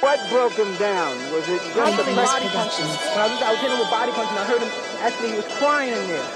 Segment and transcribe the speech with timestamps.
[0.00, 1.16] What broke him down?
[1.32, 2.88] Was it just Body the Voice body Productions.
[2.88, 3.10] punches?
[3.14, 4.72] When I was, I was hitting him with body punches, and I heard him.
[5.00, 6.28] Actually, he was crying in there.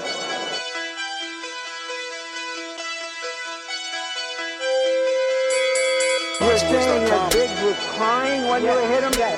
[6.39, 9.11] You were saying that Biggs was crying when you hit him.
[9.19, 9.37] That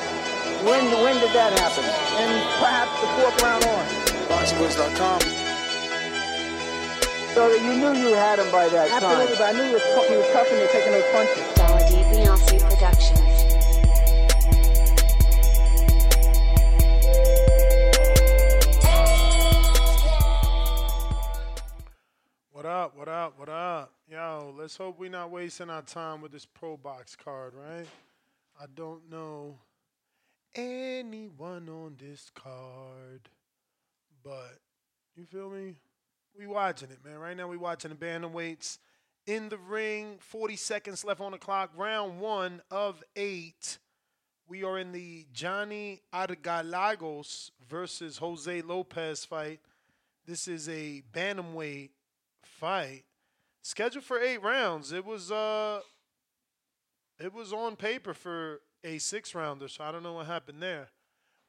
[0.63, 1.83] when when did that happen?
[2.21, 3.83] And perhaps the fourth round on.
[4.29, 5.21] BoxingVoice.com.
[7.33, 9.35] So that you knew you had him by that Absolutely, time.
[9.39, 11.43] but I knew he was, He was tough in there taking those punches.
[11.57, 13.30] Quality Beyonce Productions.
[22.61, 22.95] What up?
[22.95, 23.39] What up?
[23.39, 23.91] What up?
[24.07, 27.87] Yo, let's hope we're not wasting our time with this Pro Box card, right?
[28.61, 29.57] I don't know
[30.53, 33.21] anyone on this card,
[34.23, 34.59] but
[35.15, 35.77] you feel me?
[36.37, 37.17] We watching it, man.
[37.17, 38.77] Right now we watching the bantamweights
[39.25, 40.17] in the ring.
[40.19, 41.71] 40 seconds left on the clock.
[41.75, 43.79] Round one of eight.
[44.47, 49.61] We are in the Johnny Argilagos versus Jose Lopez fight.
[50.27, 51.89] This is a bantamweight
[52.61, 53.03] fight
[53.63, 54.91] scheduled for eight rounds.
[54.91, 55.79] It was uh,
[57.19, 60.89] it was on paper for a six rounder, so I don't know what happened there,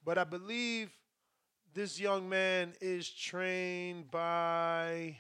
[0.03, 0.91] but I believe
[1.75, 5.19] this young man is trained by.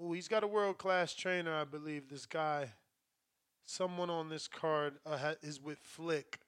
[0.00, 2.08] Oh, he's got a world class trainer, I believe.
[2.08, 2.70] This guy,
[3.66, 6.38] someone on this card uh, is with Flick.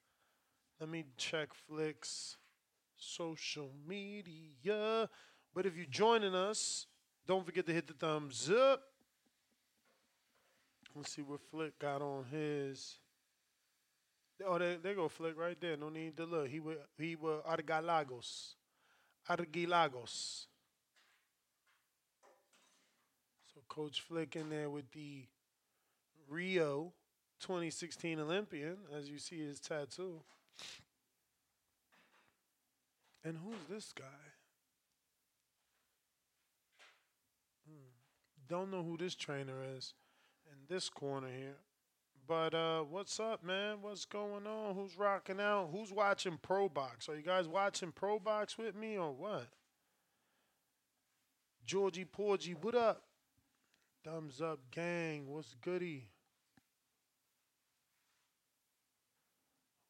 [0.80, 2.36] Let me check Flick's
[2.96, 5.10] social media.
[5.54, 6.86] But if you're joining us,
[7.26, 8.82] don't forget to hit the thumbs up.
[10.94, 12.98] Let's see what Flick got on his.
[14.44, 15.76] Oh, there, there go Flick right there.
[15.76, 16.48] No need to look.
[16.48, 18.54] He were he were Argalagos.
[19.28, 20.46] Argilagos.
[23.54, 25.24] So Coach Flick in there with the
[26.28, 26.92] Rio
[27.40, 30.20] 2016 Olympian, as you see his tattoo.
[33.24, 34.31] And who's this guy?
[38.52, 39.94] Don't know who this trainer is
[40.44, 41.56] in this corner here.
[42.28, 43.78] But uh, what's up, man?
[43.80, 44.74] What's going on?
[44.74, 45.70] Who's rocking out?
[45.72, 47.08] Who's watching Pro Box?
[47.08, 49.46] Are you guys watching Pro Box with me or what?
[51.64, 53.04] Georgie Porgy, what up?
[54.04, 55.28] Thumbs up, gang.
[55.28, 56.10] What's goody?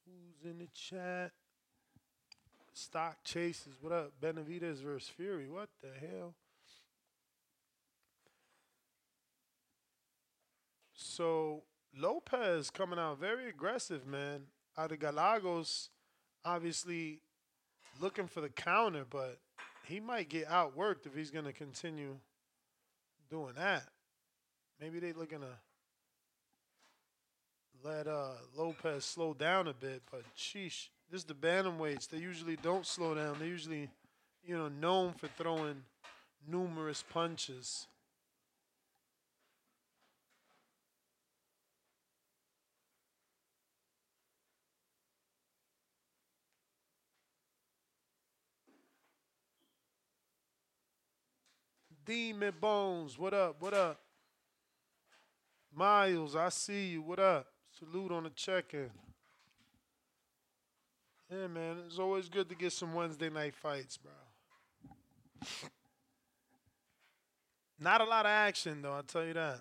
[0.07, 1.33] Who's in the chat?
[2.73, 4.13] Stock Chases, what up?
[4.23, 6.37] Benavidez versus Fury, what the hell?
[11.03, 11.63] So
[11.97, 14.43] Lopez coming out very aggressive, man.
[14.79, 15.91] Out of Galagos,
[16.45, 17.21] obviously
[18.01, 19.39] looking for the counter, but
[19.87, 22.17] he might get outworked if he's going to continue
[23.31, 23.85] doing that.
[24.81, 25.59] Maybe they looking to
[27.85, 32.09] let uh, Lopez slow down a bit, but sheesh, this is the bantamweights.
[32.09, 33.37] They usually don't slow down.
[33.39, 33.91] They usually,
[34.45, 35.83] you know, known for throwing
[36.49, 37.87] numerous punches.
[52.05, 53.57] Demon Bones, what up?
[53.61, 54.01] What up?
[55.75, 57.03] Miles, I see you.
[57.03, 57.47] What up?
[57.79, 58.91] Salute on the check-in.
[61.31, 64.13] Yeah, man, it's always good to get some Wednesday night fights, bro.
[67.81, 69.61] Not a lot of action though, I'll tell you that.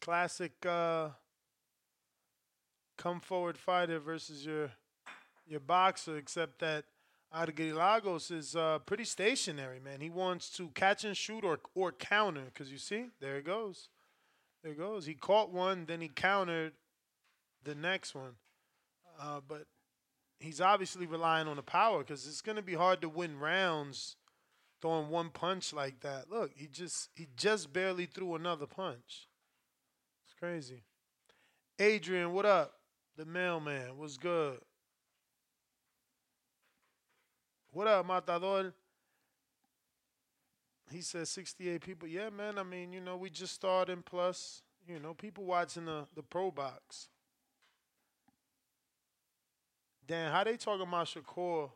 [0.00, 1.08] Classic uh
[2.98, 4.70] come forward fighter versus your
[5.46, 6.84] your boxer, except that
[7.34, 10.00] Argilagos is uh, pretty stationary, man.
[10.00, 12.44] He wants to catch and shoot or or counter.
[12.54, 13.88] Cause you see, there it goes,
[14.62, 15.06] there it goes.
[15.06, 16.72] He caught one, then he countered
[17.64, 18.32] the next one,
[19.20, 19.66] uh, but
[20.40, 24.16] he's obviously relying on the power because it's going to be hard to win rounds
[24.82, 26.28] throwing one punch like that.
[26.30, 29.28] Look, he just he just barely threw another punch.
[30.26, 30.82] It's crazy.
[31.78, 32.74] Adrian, what up?
[33.16, 34.58] The mailman, what's good?
[37.72, 38.74] What up, Matador?
[40.90, 42.06] He says 68 people.
[42.06, 42.58] Yeah, man.
[42.58, 46.50] I mean, you know, we just started plus, you know, people watching the, the pro
[46.50, 47.08] box.
[50.06, 51.70] Dan, how they talking about Shakur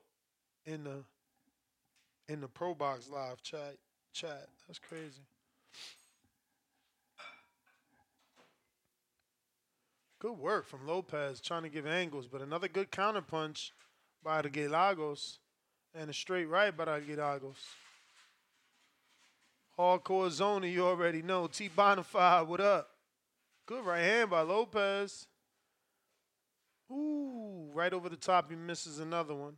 [0.67, 1.05] in the
[2.29, 3.77] in the Pro Box live chat
[4.13, 4.49] chat?
[4.67, 5.23] That's crazy.
[10.19, 13.71] Good work from Lopez trying to give angles, but another good counterpunch
[14.23, 15.39] by the Galagos
[15.99, 17.57] and a straight right by the Galagos.
[19.79, 21.47] Hardcore zone, you already know.
[21.47, 22.89] T Bonafide, what up?
[23.67, 25.27] Good right hand by Lopez.
[26.91, 29.55] Ooh, right over the top, he misses another one.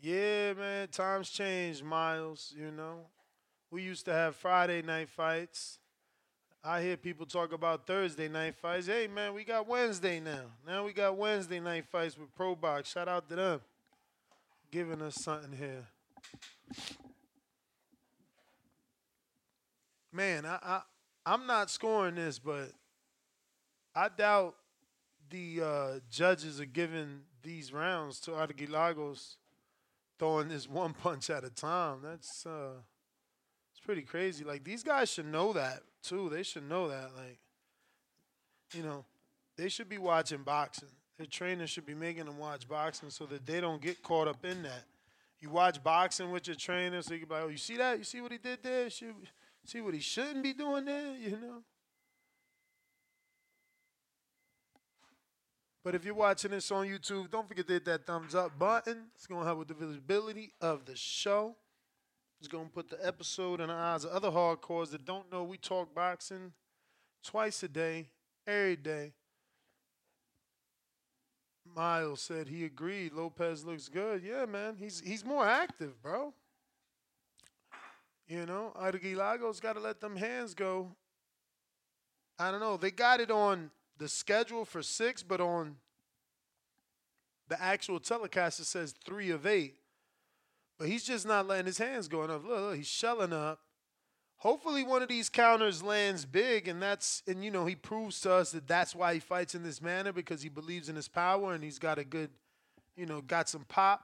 [0.00, 3.06] Yeah, man, times change, Miles, you know.
[3.70, 5.78] We used to have Friday night fights.
[6.64, 8.86] I hear people talk about Thursday night fights.
[8.86, 10.44] Hey, man, we got Wednesday now.
[10.64, 12.92] Now we got Wednesday night fights with Pro Box.
[12.92, 13.60] Shout out to them.
[14.70, 15.86] Giving us something here.
[20.12, 20.80] man, I, I
[21.26, 22.70] I'm not scoring this, but
[23.94, 24.54] I doubt
[25.30, 29.36] the uh, judges are giving these rounds to Argilagos
[30.18, 31.98] throwing this one punch at a time.
[32.04, 32.82] That's uh,
[33.84, 34.44] pretty crazy.
[34.44, 36.28] Like these guys should know that too.
[36.28, 37.10] They should know that.
[37.16, 37.38] Like,
[38.74, 39.04] you know,
[39.56, 40.88] they should be watching boxing.
[41.18, 44.44] Their trainers should be making them watch boxing so that they don't get caught up
[44.44, 44.84] in that.
[45.40, 47.98] You watch boxing with your trainer, so you can be like, "Oh, you see that?
[47.98, 48.88] You see what he did there?
[48.88, 49.14] Should,
[49.64, 51.62] See what he shouldn't be doing there, you know?
[55.84, 59.06] But if you're watching this on YouTube, don't forget to hit that thumbs up button.
[59.16, 61.56] It's going to help with the visibility of the show.
[62.42, 65.44] It's going to put the episode in the eyes of other hardcores that don't know
[65.44, 66.50] we talk boxing
[67.22, 68.08] twice a day,
[68.48, 69.12] every day.
[71.72, 73.12] Miles said he agreed.
[73.12, 74.24] Lopez looks good.
[74.24, 74.74] Yeah, man.
[74.76, 76.34] He's he's more active, bro.
[78.26, 80.88] You know, Argilagos got to let them hands go.
[82.40, 82.76] I don't know.
[82.76, 85.76] They got it on the schedule for six, but on
[87.46, 89.76] the actual telecast it says three of eight.
[90.82, 92.42] But he's just not letting his hands go enough.
[92.42, 93.60] Look, look, he's shelling up.
[94.38, 98.32] Hopefully, one of these counters lands big, and that's and you know he proves to
[98.32, 101.52] us that that's why he fights in this manner because he believes in his power
[101.52, 102.30] and he's got a good,
[102.96, 104.02] you know, got some pop.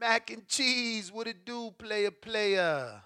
[0.00, 3.02] Mac and cheese, what it do, player, player.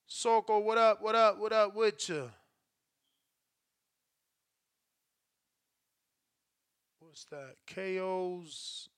[0.06, 1.02] Soko, what up?
[1.02, 1.38] What up?
[1.38, 2.30] What up with you?
[7.14, 7.54] what's that?
[7.68, 8.88] KO's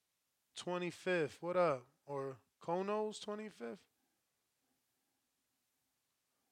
[0.56, 1.36] 25th.
[1.40, 1.84] What up?
[2.06, 3.78] Or Kono's 25th?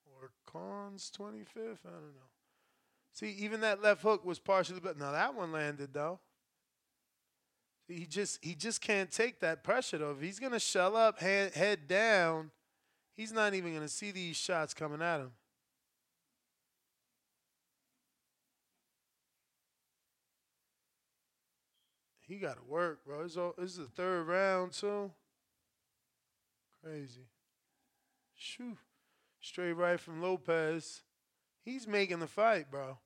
[0.06, 1.84] Or Khan's 25th?
[1.87, 2.30] I don't know.
[3.12, 6.18] See, even that left hook was partially, but now that one landed though.
[7.87, 10.12] He just he just can't take that pressure though.
[10.12, 12.50] If he's gonna shell up, head head down,
[13.16, 15.32] he's not even gonna see these shots coming at him.
[22.26, 23.23] He got to work, bro.
[23.25, 25.11] It's all, is the third round too.
[26.83, 27.28] Crazy.
[28.35, 28.76] Shoo.
[29.40, 31.02] Straight right from Lopez.
[31.64, 32.99] He's making the fight, bro.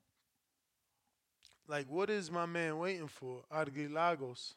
[1.67, 3.43] Like, what is my man waiting for?
[3.53, 4.55] Lagos.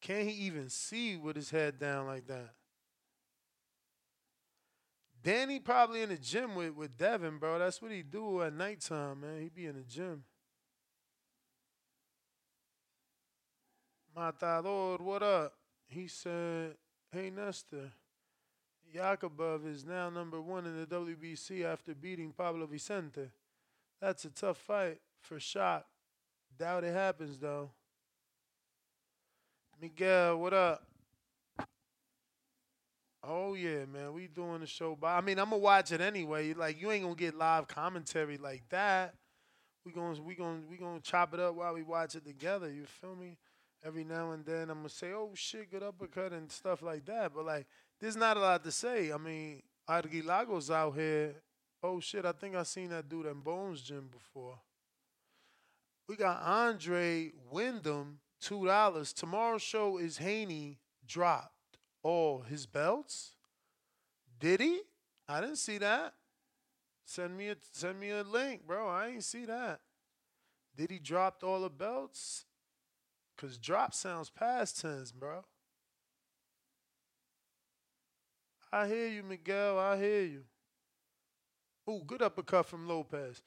[0.00, 2.50] Can't he even see with his head down like that?
[5.22, 7.58] Danny probably in the gym with, with Devin, bro.
[7.58, 9.42] That's what he do at nighttime, man.
[9.42, 10.24] He be in the gym.
[14.16, 15.54] Matador, what up?
[15.86, 16.74] He said,
[17.12, 17.90] Hey Nestor,
[18.94, 23.30] Yakubov is now number one in the WBC after beating Pablo Vicente.
[24.00, 25.86] That's a tough fight for shot.
[26.58, 27.70] Doubt it happens though.
[29.80, 30.82] Miguel, what up?
[33.22, 34.96] Oh yeah, man, we doing the show.
[34.96, 36.54] By I mean, I'm gonna watch it anyway.
[36.54, 39.14] Like you ain't gonna get live commentary like that.
[39.84, 42.70] We gonna we gonna we gonna chop it up while we watch it together.
[42.70, 43.36] You feel me?
[43.82, 47.32] Every now and then I'm gonna say, "Oh shit, good uppercut" and stuff like that.
[47.34, 47.66] But like,
[47.98, 49.10] there's not a lot to say.
[49.12, 51.34] I mean, Lagos out here.
[51.82, 54.58] Oh shit, I think I seen that dude in Bones Gym before.
[56.06, 59.12] We got Andre Wyndham, two dollars.
[59.14, 63.36] Tomorrow's show is Haney dropped all his belts.
[64.38, 64.80] Did he?
[65.28, 66.14] I didn't see that.
[67.04, 68.88] Send me a send me a link, bro.
[68.88, 69.80] I ain't see that.
[70.76, 72.44] Did he dropped all the belts?
[73.40, 75.42] Cause drop sounds past tense, bro.
[78.70, 79.78] I hear you, Miguel.
[79.78, 80.42] I hear you.
[81.88, 83.40] Ooh, good uppercut from Lopez.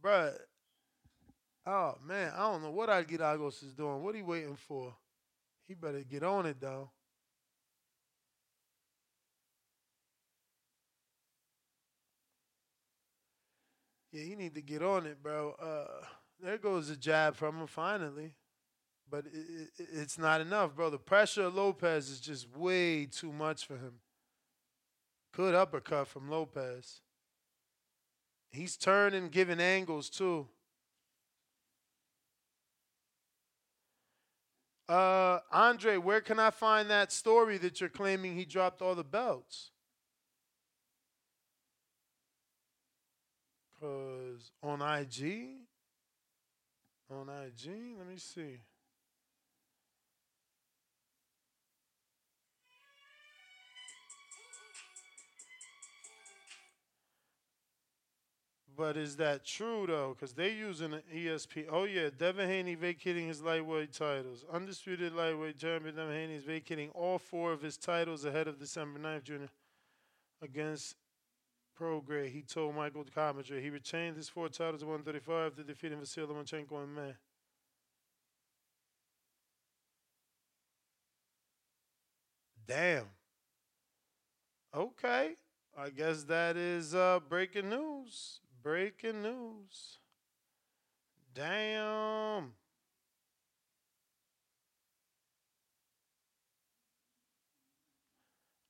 [0.00, 0.32] Bruh.
[1.66, 4.04] Oh man, I don't know what I Argilagos is doing.
[4.04, 4.94] What he waiting for?
[5.66, 6.90] He better get on it though.
[14.12, 15.56] Yeah, he need to get on it, bro.
[15.60, 16.04] Uh,
[16.40, 18.36] there goes a jab from him finally
[19.12, 20.88] but it, it, it's not enough, bro.
[20.88, 23.92] The pressure of Lopez is just way too much for him.
[25.36, 27.02] Good uppercut from Lopez.
[28.50, 30.48] He's turning, giving angles too.
[34.88, 39.04] Uh, Andre, where can I find that story that you're claiming he dropped all the
[39.04, 39.70] belts?
[43.78, 45.48] Cause on IG,
[47.10, 48.58] on IG, let me see.
[58.82, 60.16] But is that true though?
[60.18, 61.66] Because they using an ESP.
[61.70, 64.44] Oh yeah, Devin Haney vacating his lightweight titles.
[64.52, 68.98] Undisputed lightweight champion Devin Haney is vacating all four of his titles ahead of December
[68.98, 69.48] 9th, Junior,
[70.42, 70.96] against
[71.80, 72.32] Prograis.
[72.32, 76.82] He told Michael Coppinger he retained his four titles at 135 after defeating Vasily Lomachenko
[76.82, 77.14] in May.
[82.66, 83.04] Damn.
[84.74, 85.36] Okay.
[85.78, 88.40] I guess that is uh, breaking news.
[88.62, 89.98] Breaking news.
[91.34, 92.52] Damn.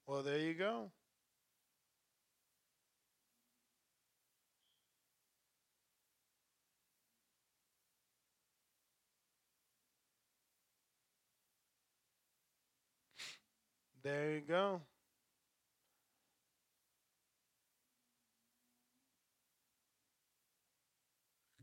[0.06, 0.90] Well, there you go.
[14.02, 14.80] There you go.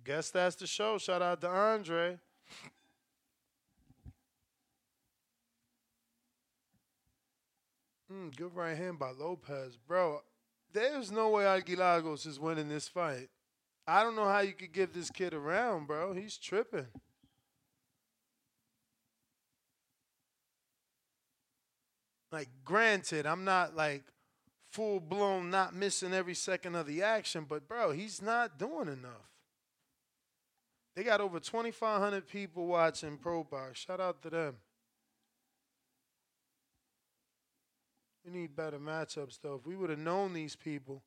[0.09, 0.97] Guess that's the show.
[0.97, 2.17] Shout out to Andre.
[8.11, 9.77] Mm, good right hand by Lopez.
[9.87, 10.23] Bro,
[10.73, 13.29] there's no way Argilagos is winning this fight.
[13.85, 16.13] I don't know how you could give this kid around, bro.
[16.13, 16.87] He's tripping.
[22.31, 24.05] Like, granted, I'm not like
[24.71, 29.29] full blown, not missing every second of the action, but bro, he's not doing enough.
[30.99, 33.79] They got over 2,500 people watching Pro Box.
[33.79, 34.57] Shout out to them.
[38.25, 39.55] We need better matchups, though.
[39.55, 41.01] If we would have known these people,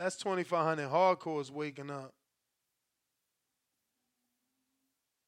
[0.00, 2.12] that's 2,500 hardcores waking up.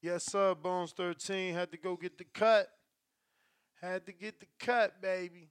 [0.01, 1.53] Yes, sir, Bones 13.
[1.53, 2.67] Had to go get the cut.
[3.81, 5.47] Had to get the cut, baby.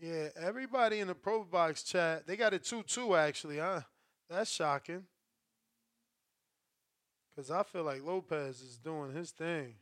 [0.00, 3.82] Yeah, everybody in the Pro Box chat, they got a 2 2 actually, huh?
[4.30, 5.04] That's shocking.
[7.30, 9.74] Because I feel like Lopez is doing his thing.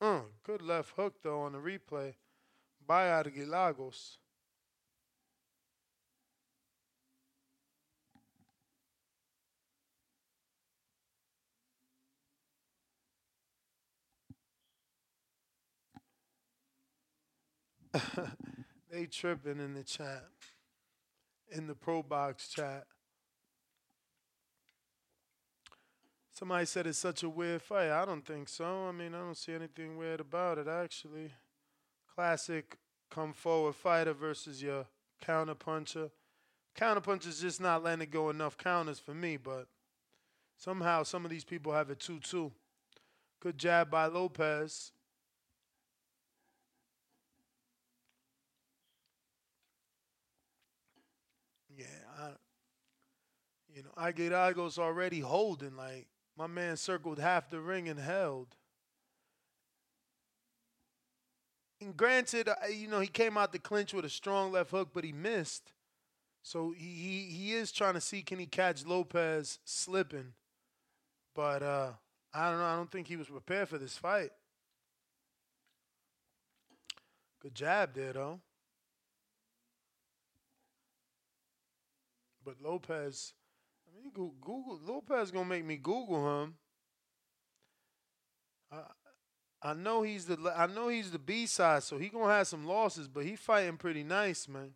[0.00, 2.14] Uh, good left hook, though, on the replay
[2.86, 4.18] by Argilagos.
[18.90, 20.24] they tripping in the chat,
[21.50, 22.84] in the Pro Box chat.
[26.32, 27.90] Somebody said it's such a weird fight.
[27.90, 28.88] I don't think so.
[28.88, 31.30] I mean, I don't see anything weird about it, actually.
[32.12, 32.76] Classic
[33.08, 34.86] come forward fighter versus your
[35.20, 36.10] counter puncher.
[36.74, 39.68] Counter puncher's just not letting it go enough counters for me, but
[40.56, 42.50] somehow some of these people have it 2 2.
[43.38, 44.90] Good jab by Lopez.
[51.76, 51.86] Yeah,
[52.18, 52.30] I,
[53.74, 55.76] you know, Aguiragos already holding.
[55.76, 56.06] Like,
[56.38, 58.54] my man circled half the ring and held.
[61.80, 65.04] And granted, you know, he came out the clinch with a strong left hook, but
[65.04, 65.72] he missed.
[66.42, 70.32] So he, he, he is trying to see can he catch Lopez slipping.
[71.34, 71.90] But uh,
[72.32, 72.64] I don't know.
[72.64, 74.30] I don't think he was prepared for this fight.
[77.40, 78.40] Good jab there, though.
[82.44, 83.32] But Lopez,
[84.04, 86.54] I mean, Google Lopez gonna make me Google him.
[88.70, 88.82] I
[89.62, 92.66] I know he's the I know he's the B side, so he gonna have some
[92.66, 94.74] losses, but he fighting pretty nice, man.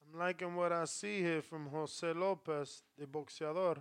[0.00, 3.78] I'm liking what I see here from Jose Lopez, the boxeador.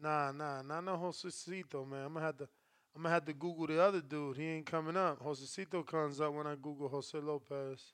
[0.00, 2.06] Nah, nah, nah, no Josecito, man.
[2.06, 2.48] I'm gonna have to
[2.94, 4.38] I'm gonna have to Google the other dude.
[4.38, 5.22] He ain't coming up.
[5.22, 7.92] Josecito comes up when I Google Jose Lopez.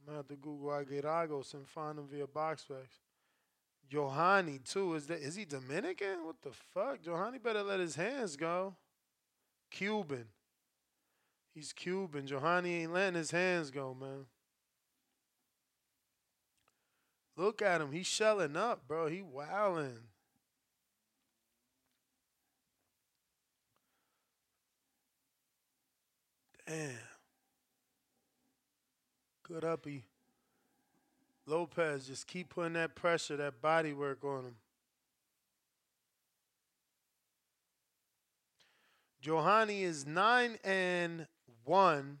[0.00, 2.88] I'm gonna have to Google Aguiragos and find him via BoxRec.
[3.90, 4.94] Johanny too.
[4.94, 6.24] Is that is he Dominican?
[6.24, 7.02] What the fuck?
[7.02, 8.76] Johanny better let his hands go.
[9.70, 10.26] Cuban.
[11.54, 12.26] He's Cuban.
[12.26, 14.26] Johanny ain't letting his hands go, man.
[17.36, 17.90] Look at him.
[17.90, 19.08] He's shelling up, bro.
[19.08, 19.98] He wilding.
[26.66, 26.90] Damn.
[29.42, 30.09] Good uppy.
[31.50, 34.54] Lopez, just keep putting that pressure, that body work on him.
[39.20, 41.26] Johanny is 9 and
[41.64, 42.18] 1.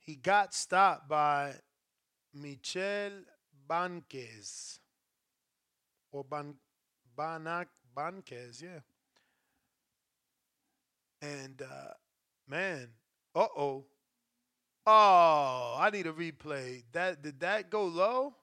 [0.00, 1.54] He got stopped by
[2.34, 3.12] Michel
[3.68, 4.80] Banquez.
[6.10, 6.54] Or Ban
[7.16, 8.80] Banak Banquez, yeah.
[11.22, 11.92] And uh,
[12.48, 12.88] man,
[13.34, 13.84] uh oh.
[14.86, 16.84] Oh, I need a replay.
[16.92, 18.34] That did that go low?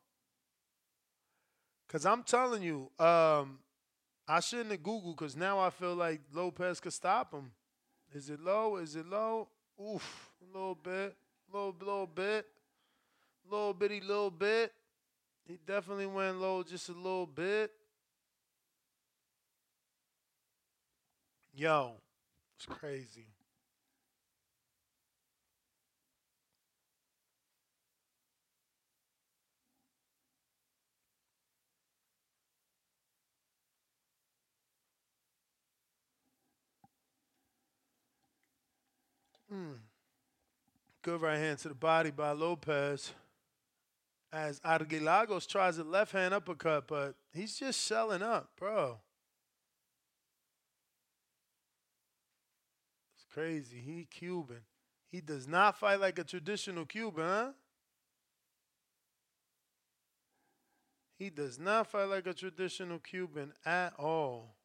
[1.88, 3.60] Cause I'm telling you, um,
[4.28, 7.52] I shouldn't have Googled because now I feel like Lopez could stop him.
[8.14, 8.78] Is it low?
[8.78, 9.48] Is it low?
[9.80, 11.16] Oof, a little bit,
[11.52, 12.48] little little bit,
[13.50, 14.74] little bitty little bit.
[15.48, 17.72] He definitely went low just a little bit.
[21.54, 21.94] Yo,
[22.58, 23.28] it's crazy.
[39.54, 39.76] Mm.
[41.02, 43.14] Good right hand to the body by Lopez.
[44.32, 48.98] As Aguilagos tries a left hand uppercut, but he's just shelling up, bro.
[53.16, 53.78] It's crazy.
[53.78, 54.62] He Cuban.
[55.12, 57.52] He does not fight like a traditional Cuban, huh?
[61.20, 64.56] He does not fight like a traditional Cuban at all.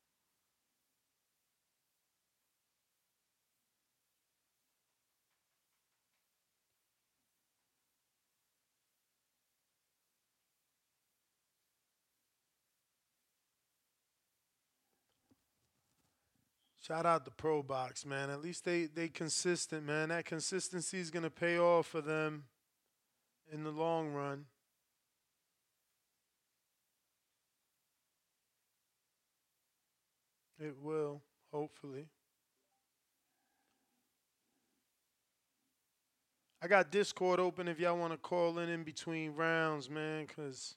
[16.89, 18.31] Shout out the Pro Box, man.
[18.31, 20.09] At least they they consistent, man.
[20.09, 22.45] That consistency is gonna pay off for them
[23.53, 24.47] in the long run.
[30.59, 31.21] It will,
[31.53, 32.07] hopefully.
[36.63, 40.75] I got Discord open if y'all want to call in in between rounds, man, because,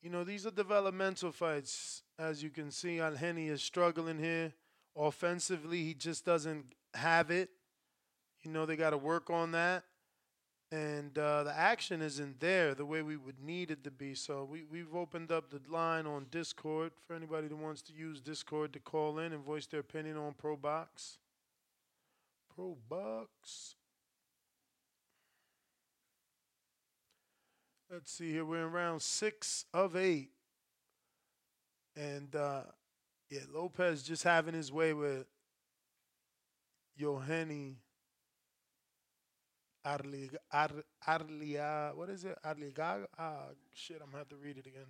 [0.00, 2.04] you know, these are developmental fights.
[2.18, 4.54] As you can see, Henny is struggling here.
[4.96, 7.50] Offensively, he just doesn't have it.
[8.42, 9.84] You know, they got to work on that.
[10.70, 14.14] And uh, the action isn't there the way we would need it to be.
[14.14, 18.22] So we, we've opened up the line on Discord for anybody that wants to use
[18.22, 21.18] Discord to call in and voice their opinion on Pro Box.
[22.54, 23.74] Pro Box.
[27.90, 28.46] Let's see here.
[28.46, 30.30] We're in round six of eight.
[31.94, 32.62] And uh,
[33.32, 35.24] yeah, Lopez just having his way with
[36.98, 37.78] Johanny
[39.86, 40.68] Arli, Ar,
[41.08, 42.36] Arlia, what is it?
[42.44, 43.06] Arligaga?
[43.18, 44.86] Ah, shit, I'm gonna have to read it again.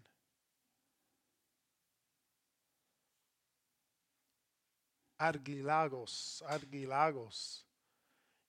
[5.20, 7.60] Argilagos, Argilagos.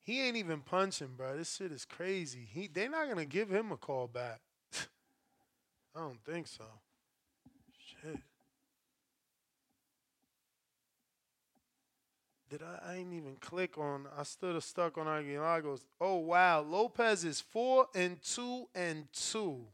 [0.01, 1.37] He ain't even punching, bro.
[1.37, 2.47] This shit is crazy.
[2.51, 4.41] He, they're not gonna give him a call back.
[5.95, 6.65] I don't think so.
[7.77, 8.19] Shit.
[12.53, 12.93] Did I?
[12.93, 14.05] I even click on.
[14.15, 15.85] I stood stuck on Aguilagos.
[15.99, 19.65] Oh wow, Lopez is four and two and two.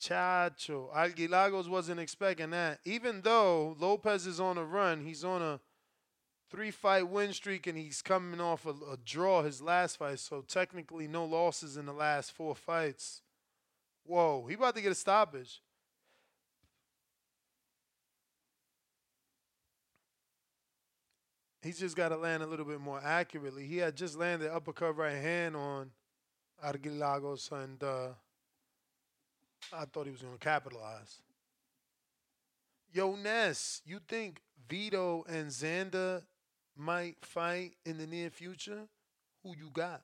[0.00, 2.80] Chacho, Aguilagos wasn't expecting that.
[2.84, 5.60] Even though Lopez is on a run, he's on a
[6.50, 10.18] three-fight win streak, and he's coming off a, a draw his last fight.
[10.18, 13.22] So technically, no losses in the last four fights.
[14.02, 15.62] Whoa, he about to get a stoppage.
[21.62, 23.66] He's just got to land a little bit more accurately.
[23.66, 25.90] He had just landed uppercut right hand on
[26.64, 28.08] Argilagos, and uh,
[29.72, 31.20] I thought he was going to capitalize.
[32.92, 36.22] Yo, Ness, you think Vito and Xander
[36.76, 38.82] might fight in the near future?
[39.42, 40.02] Who you got?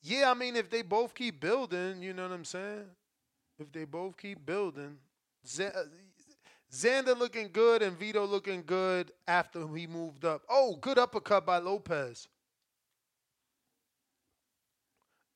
[0.00, 2.84] Yeah, I mean, if they both keep building, you know what I'm saying?
[3.58, 4.98] If they both keep building,
[5.46, 5.68] Z-
[6.72, 10.42] Xander looking good and Vito looking good after he moved up.
[10.48, 12.28] Oh, good uppercut by Lopez.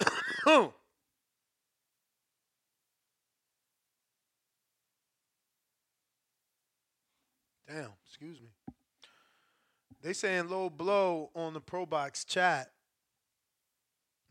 [7.67, 8.49] Damn, excuse me.
[10.03, 12.71] They saying low blow on the Pro Box chat.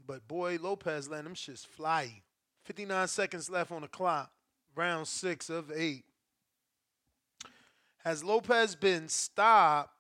[0.05, 2.21] But boy, Lopez letting them shits fly.
[2.65, 4.29] 59 seconds left on the clock.
[4.75, 6.05] Round six of eight.
[8.03, 9.93] Has Lopez been stopped?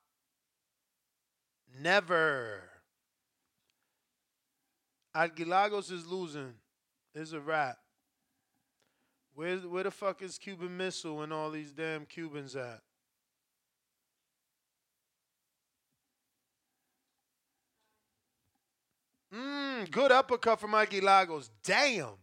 [1.79, 2.63] Never.
[5.15, 6.53] Aguilagos is losing.
[7.13, 7.77] It's a wrap.
[9.33, 12.81] Where, where the fuck is Cuban Missile and all these damn Cubans at?
[19.33, 21.49] Mmm, good uppercut from Aguilagos.
[21.63, 22.17] Damn.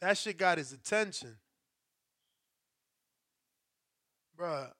[0.00, 1.36] That shit got his attention.
[4.38, 4.70] Bruh,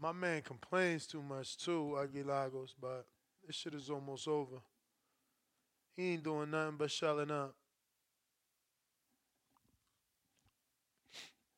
[0.00, 3.06] my man complains too much too, Aguilagos, but
[3.46, 4.56] this shit is almost over.
[5.96, 7.54] He ain't doing nothing but shelling up.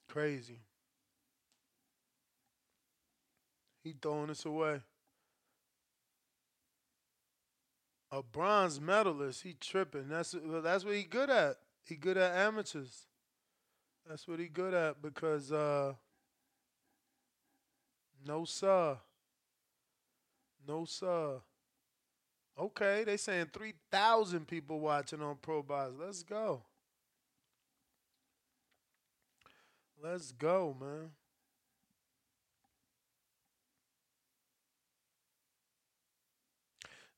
[0.08, 0.60] Crazy.
[3.82, 4.80] He throwing this away.
[8.10, 10.08] A bronze medalist, he tripping.
[10.08, 11.56] That's that's what he good at.
[11.84, 13.06] He good at amateurs.
[14.08, 15.94] That's what he good at because uh
[18.26, 18.98] no sir.
[20.66, 21.40] No sir.
[22.58, 25.92] Okay, they saying 3,000 people watching on Pro Box.
[25.98, 26.62] Let's go.
[30.02, 31.10] Let's go, man.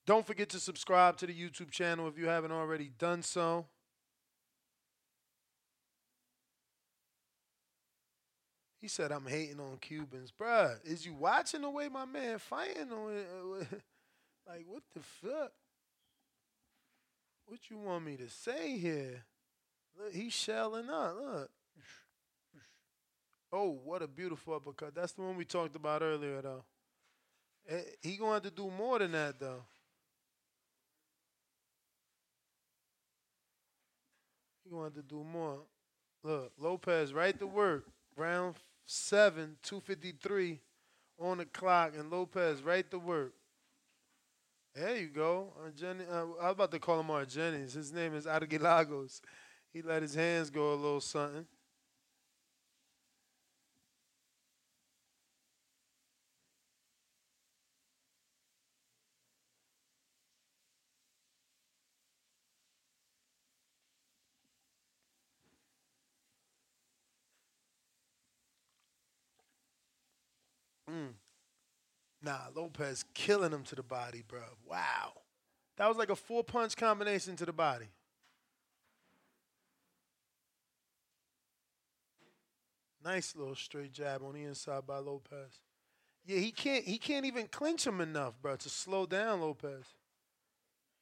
[0.07, 3.67] Don't forget to subscribe to the YouTube channel if you haven't already done so.
[8.81, 10.33] He said, I'm hating on Cubans.
[10.39, 13.83] Bruh, is you watching the way my man fighting on it?
[14.47, 15.53] Like, what the fuck?
[17.45, 19.23] What you want me to say here?
[19.99, 21.17] Look, he's shelling up.
[21.21, 21.51] Look.
[23.53, 24.95] Oh, what a beautiful uppercut.
[24.95, 26.65] That's the one we talked about earlier, though.
[27.69, 29.65] Eh, He going to have to do more than that, though.
[34.65, 35.59] He going to have to do more.
[36.23, 37.85] Look, Lopez right to work.
[38.19, 38.55] Round
[38.85, 40.61] seven, 253
[41.19, 43.33] on the clock, and Lopez right to work.
[44.75, 45.53] There you go.
[45.65, 47.75] Argeni- uh, I was about to call him Argenis.
[47.75, 49.21] His name is Argilagos.
[49.73, 51.47] He let his hands go a little something.
[70.91, 71.15] Mm.
[72.29, 74.43] Nah, Lopez killing him to the body, bro.
[74.69, 75.13] Wow.
[75.79, 77.87] That was like a four punch combination to the body.
[83.03, 85.61] Nice little straight jab on the inside by Lopez.
[86.27, 89.87] Yeah, he can't he can't even clinch him enough, bro, to slow down Lopez.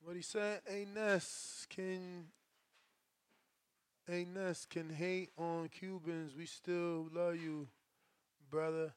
[0.04, 0.60] What he said,
[0.94, 2.26] Ness, can
[4.06, 6.36] Ness can hate on Cubans.
[6.36, 7.66] We still love you,
[8.48, 8.92] brother.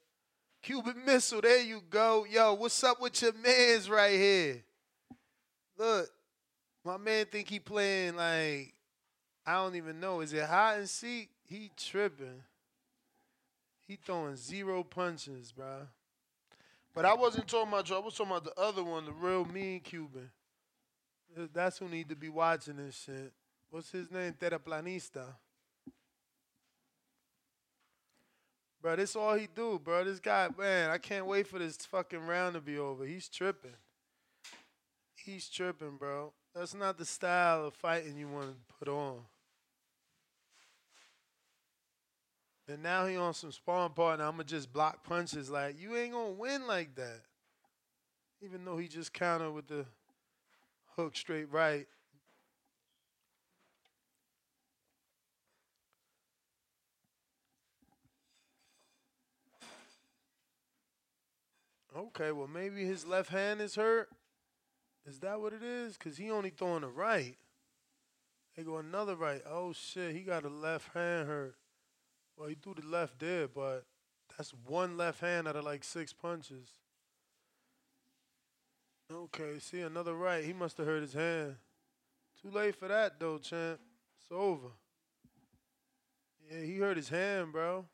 [0.61, 2.25] Cuban Missile, there you go.
[2.29, 4.63] Yo, what's up with your mans right here?
[5.77, 6.09] Look,
[6.83, 8.73] My man think he playing like
[9.45, 10.21] I don't even know.
[10.21, 11.29] Is it hide and seek?
[11.47, 12.43] He tripping.
[13.87, 15.87] He throwing zero punches, bro.
[16.93, 17.95] But I wasn't talking about you.
[17.95, 20.29] I was talking about the other one, the real mean Cuban.
[21.53, 23.31] That's who need to be watching this shit.
[23.71, 24.33] What's his name?
[24.39, 25.23] Terraplanista.
[28.81, 30.05] Bro, this all he do, bro.
[30.05, 33.05] This guy, man, I can't wait for this fucking round to be over.
[33.05, 33.75] He's tripping.
[35.15, 36.31] He's tripping, bro.
[36.55, 39.19] That's not the style of fighting you want to put on.
[42.69, 44.25] And now he on some sparring partner.
[44.25, 45.49] I'ma just block punches.
[45.49, 47.21] Like you ain't gonna win like that.
[48.41, 49.85] Even though he just countered with the
[50.95, 51.87] hook straight right.
[61.99, 64.07] Okay, well maybe his left hand is hurt.
[65.05, 65.97] Is that what it is?
[65.97, 67.35] Cause he only throwing the right.
[68.55, 69.41] They go another right.
[69.45, 71.55] Oh shit, he got a left hand hurt.
[72.37, 73.85] Well, he threw the left there, but
[74.37, 76.69] that's one left hand out of like six punches.
[79.11, 80.45] Okay, see another right.
[80.45, 81.55] He must have hurt his hand.
[82.41, 83.81] Too late for that though, champ.
[84.17, 84.69] It's over.
[86.49, 87.85] Yeah, he hurt his hand, bro.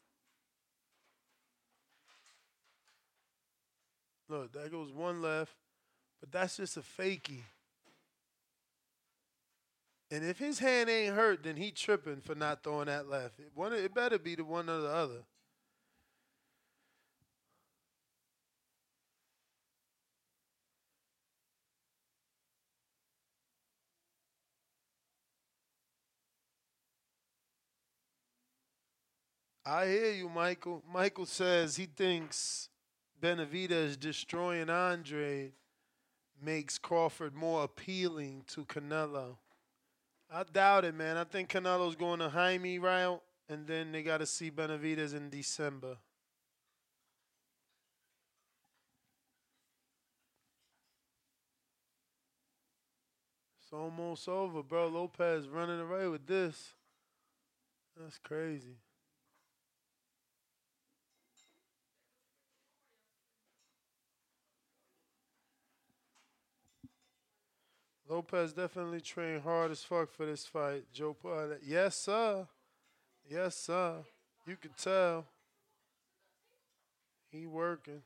[4.28, 5.54] Look, that goes one left,
[6.20, 7.44] but that's just a fakie.
[10.12, 13.40] And if his hand ain't hurt, then he tripping for not throwing that left.
[13.40, 15.24] It, one, it better be the one or the other.
[29.66, 30.84] I hear you, Michael.
[30.92, 32.70] Michael says he thinks
[33.26, 35.52] Benavidez destroying Andre
[36.40, 39.38] makes Crawford more appealing to Canelo.
[40.32, 41.18] I doubt it, man.
[41.18, 45.32] I think Canelo's going to Jaime route, and then they got to see Benavidez in
[45.32, 45.98] December.
[53.60, 54.88] It's almost over, bro.
[54.88, 56.74] Lopez running away with this.
[58.00, 58.78] That's crazy.
[68.08, 70.84] Lopez definitely trained hard as fuck for this fight.
[70.94, 71.58] Joe Pud.
[71.66, 72.48] Yes, sir.
[73.30, 73.96] Yes, sir.
[74.46, 75.26] You can tell.
[77.32, 78.02] He working.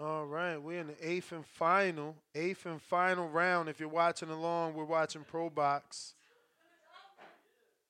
[0.00, 3.68] All right, we're in the eighth and final, eighth and final round.
[3.68, 6.14] If you're watching along, we're watching Pro Box.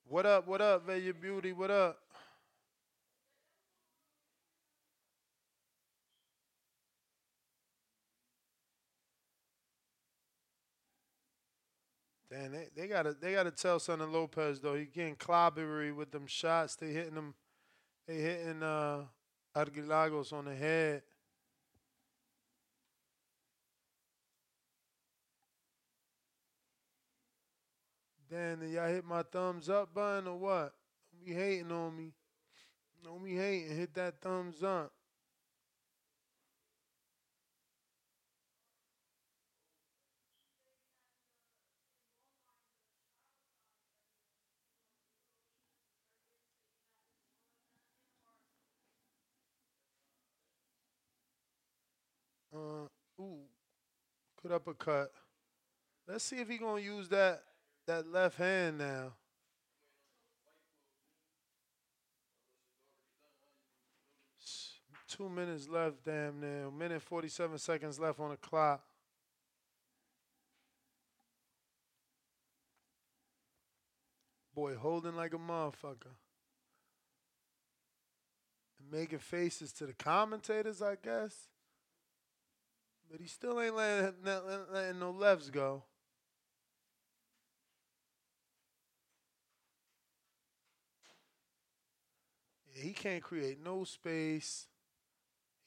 [0.08, 0.46] What up?
[0.46, 1.52] What up, Veya Beauty?
[1.52, 2.03] What up?
[12.34, 14.74] Damn, they, they gotta they gotta tell Sonny Lopez though.
[14.74, 16.74] He getting clobbery with them shots.
[16.74, 17.34] They hitting them.
[18.08, 19.02] They hitting uh
[19.56, 21.02] Argilagos on the head.
[28.28, 30.72] Damn, did y'all hit my thumbs up button or what?
[31.12, 32.14] Don't be hating on me.
[33.04, 33.76] Don't be hating.
[33.76, 34.92] Hit that thumbs up.
[52.54, 52.86] Uh,
[53.20, 53.40] ooh,
[54.40, 55.10] good uppercut.
[56.06, 57.42] Let's see if he gonna use that
[57.86, 59.12] that left hand now.
[65.08, 66.70] Two minutes left, damn near.
[66.70, 68.82] Minute forty-seven seconds left on the clock.
[74.54, 76.14] Boy, holding like a motherfucker.
[78.78, 81.48] And making faces to the commentators, I guess.
[83.14, 84.14] But he still ain't letting,
[84.72, 85.84] letting no lefts go.
[92.72, 94.66] He can't create no space.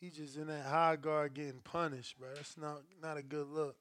[0.02, 2.28] He just in that high guard getting punished, bro.
[2.36, 3.78] That's not not a good look.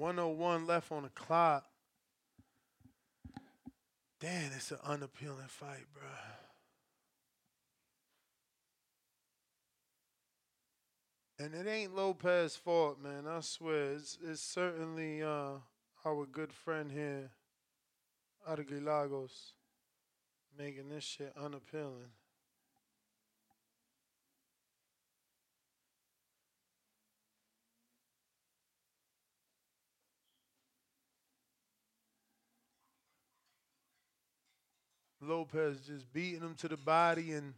[0.00, 1.66] One oh one left on the clock.
[4.18, 6.08] Damn, it's an unappealing fight, bro.
[11.38, 13.26] And it ain't Lopez's fault, man.
[13.28, 13.92] I swear.
[13.92, 15.58] It's, it's certainly uh,
[16.06, 17.32] our good friend here,
[18.48, 19.52] Argilagos,
[20.58, 22.08] making this shit unappealing.
[35.30, 37.54] Lopez just beating him to the body and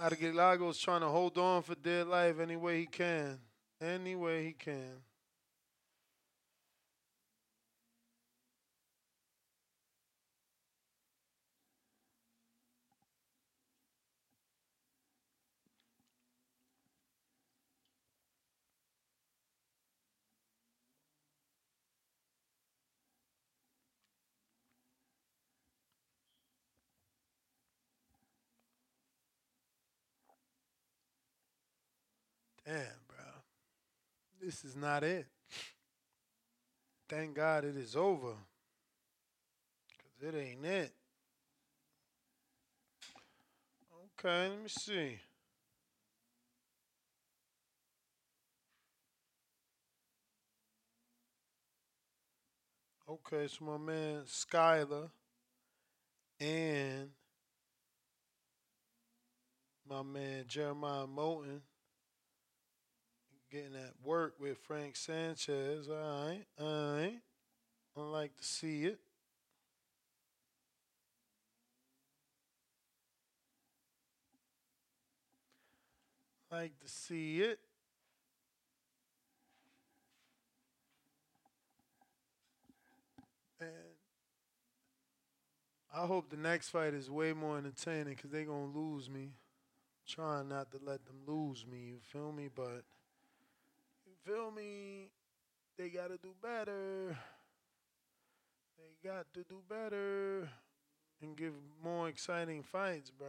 [0.00, 3.36] Argilagos trying to hold on for dear life any way he can.
[3.80, 5.02] Any way he can.
[32.70, 33.24] Damn, bro.
[34.40, 35.26] This is not it.
[37.08, 38.34] Thank God it is over.
[39.88, 40.92] Because it ain't it.
[44.16, 45.18] Okay, let me see.
[53.08, 55.10] Okay, so my man Skyler
[56.38, 57.08] and
[59.88, 61.62] my man Jeremiah Milton
[63.50, 65.88] getting at work with Frank Sanchez.
[65.88, 67.20] All right, all right.
[67.96, 69.00] I like to see it.
[76.50, 77.60] Like to see it.
[83.60, 83.70] And
[85.94, 89.32] I hope the next fight is way more entertaining because they're going to lose me.
[90.08, 92.48] trying not to let them lose me, you feel me?
[92.54, 92.84] But
[94.24, 95.08] feel me?
[95.78, 97.16] They got to do better.
[98.78, 100.48] They got to do better
[101.22, 101.52] and give
[101.82, 103.28] more exciting fights, bro.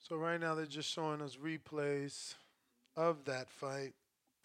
[0.00, 2.34] So right now they're just showing us replays
[2.94, 3.94] of that fight.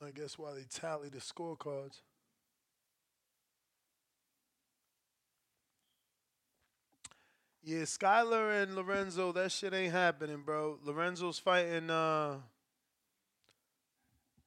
[0.05, 2.01] I guess while they tally the scorecards.
[7.61, 10.79] Yeah, Skyler and Lorenzo, that shit ain't happening, bro.
[10.83, 12.37] Lorenzo's fighting uh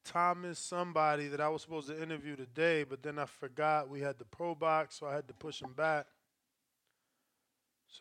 [0.04, 4.18] Thomas somebody that I was supposed to interview today, but then I forgot we had
[4.18, 6.06] the pro box, so I had to push him back.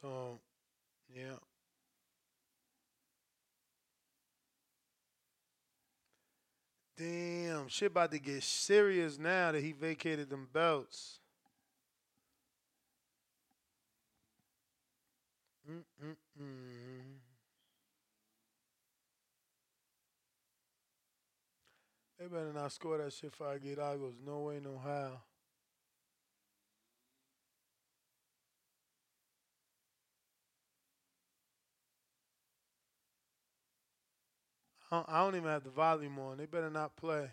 [0.01, 0.39] So,
[1.13, 1.35] yeah.
[7.01, 11.19] Damn, shit about to get serious now that he vacated them belts.
[15.67, 16.17] Mm-mm-mm.
[22.19, 24.13] They better not score that shit for Argilagos.
[24.23, 25.21] No way, no how.
[34.91, 36.37] I don't- even have the volume on.
[36.37, 37.31] They better not play.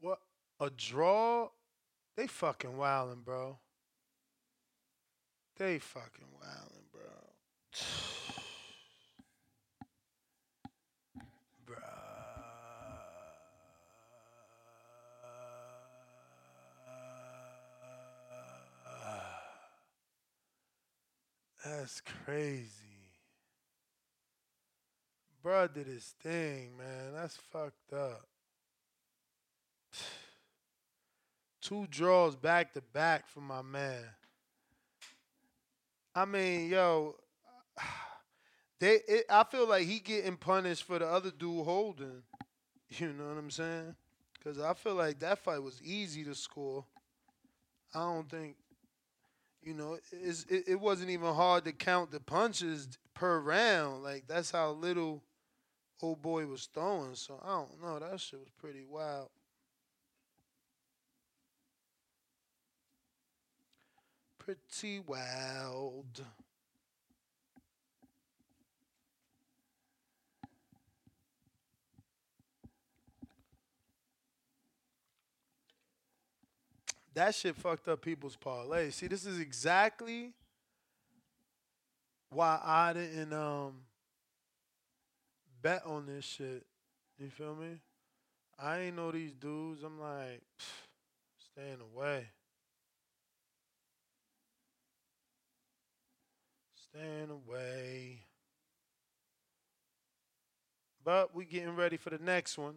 [0.00, 0.20] What?
[0.60, 1.50] A draw?
[2.16, 3.58] They fucking wildin', bro.
[5.56, 7.02] They fucking wildin', bro.
[11.66, 11.74] Bruh.
[21.64, 22.83] That's crazy.
[25.44, 27.12] Bruh did his thing, man.
[27.14, 28.26] That's fucked up.
[31.60, 34.04] Two draws back to back for my man.
[36.14, 37.16] I mean, yo,
[38.80, 39.00] they.
[39.06, 42.22] It, I feel like he getting punished for the other dude holding.
[42.98, 43.96] You know what I'm saying?
[44.34, 46.84] Because I feel like that fight was easy to score.
[47.92, 48.54] I don't think,
[49.60, 54.04] you know, it, it wasn't even hard to count the punches per round.
[54.04, 55.24] Like that's how little
[56.02, 57.14] old boy was throwing.
[57.14, 57.98] So I don't know.
[57.98, 59.28] That shit was pretty wild.
[64.38, 66.24] Pretty wild.
[77.14, 78.90] That shit fucked up people's parlay.
[78.90, 80.32] See, this is exactly
[82.30, 83.74] why I didn't um
[85.64, 86.66] bet on this shit.
[87.18, 87.80] You feel me?
[88.58, 89.82] I ain't know these dudes.
[89.82, 90.42] I'm like,
[91.38, 92.26] staying away.
[96.90, 98.20] Staying away.
[101.02, 102.76] But we getting ready for the next one.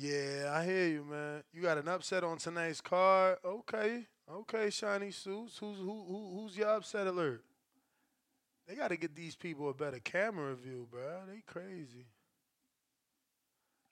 [0.00, 1.42] Yeah, I hear you, man.
[1.52, 3.36] You got an upset on tonight's card.
[3.44, 5.58] Okay, okay, shiny suits.
[5.58, 7.44] Who's who, who who's your upset alert?
[8.66, 11.20] They got to get these people a better camera view, bro.
[11.28, 12.06] They crazy.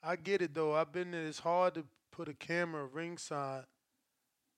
[0.01, 0.73] I get it though.
[0.73, 1.27] I've been there.
[1.27, 3.65] It's hard to put a camera ringside.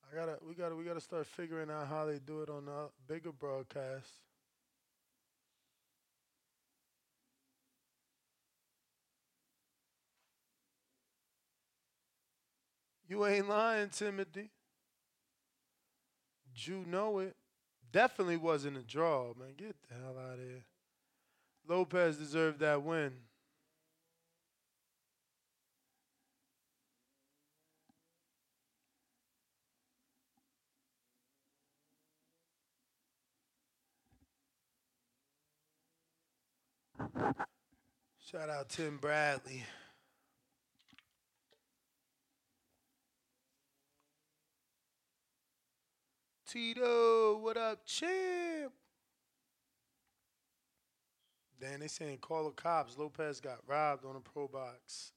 [0.09, 2.87] I gotta, we gotta, we gotta start figuring out how they do it on the
[3.09, 4.07] bigger broadcast.
[13.11, 14.51] You ain't lying, Timothy.
[16.55, 17.35] You know it.
[17.91, 19.49] Definitely wasn't a draw, man.
[19.57, 20.63] Get the hell out of here.
[21.67, 23.11] Lopez deserved that win.
[38.25, 39.65] Shout out Tim Bradley.
[46.51, 48.73] Tito, what up, champ?
[51.57, 52.97] Then they saying call the cops.
[52.97, 55.13] Lopez got robbed on a pro box.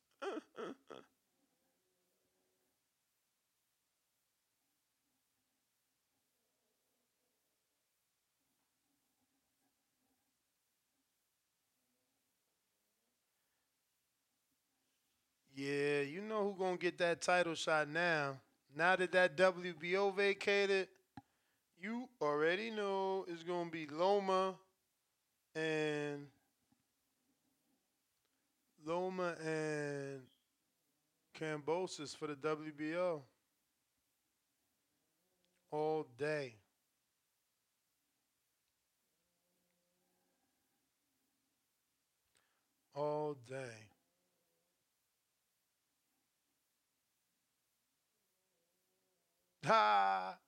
[15.56, 18.36] yeah, you know who gonna get that title shot now.
[18.76, 20.86] Now that that WBO vacated,
[21.84, 24.54] you already know it's gonna be Loma
[25.54, 26.28] and
[28.86, 30.22] Loma and
[31.38, 33.20] Kambosos for the WBO
[35.70, 36.54] all day.
[42.94, 43.90] All day.
[49.66, 50.43] Ha!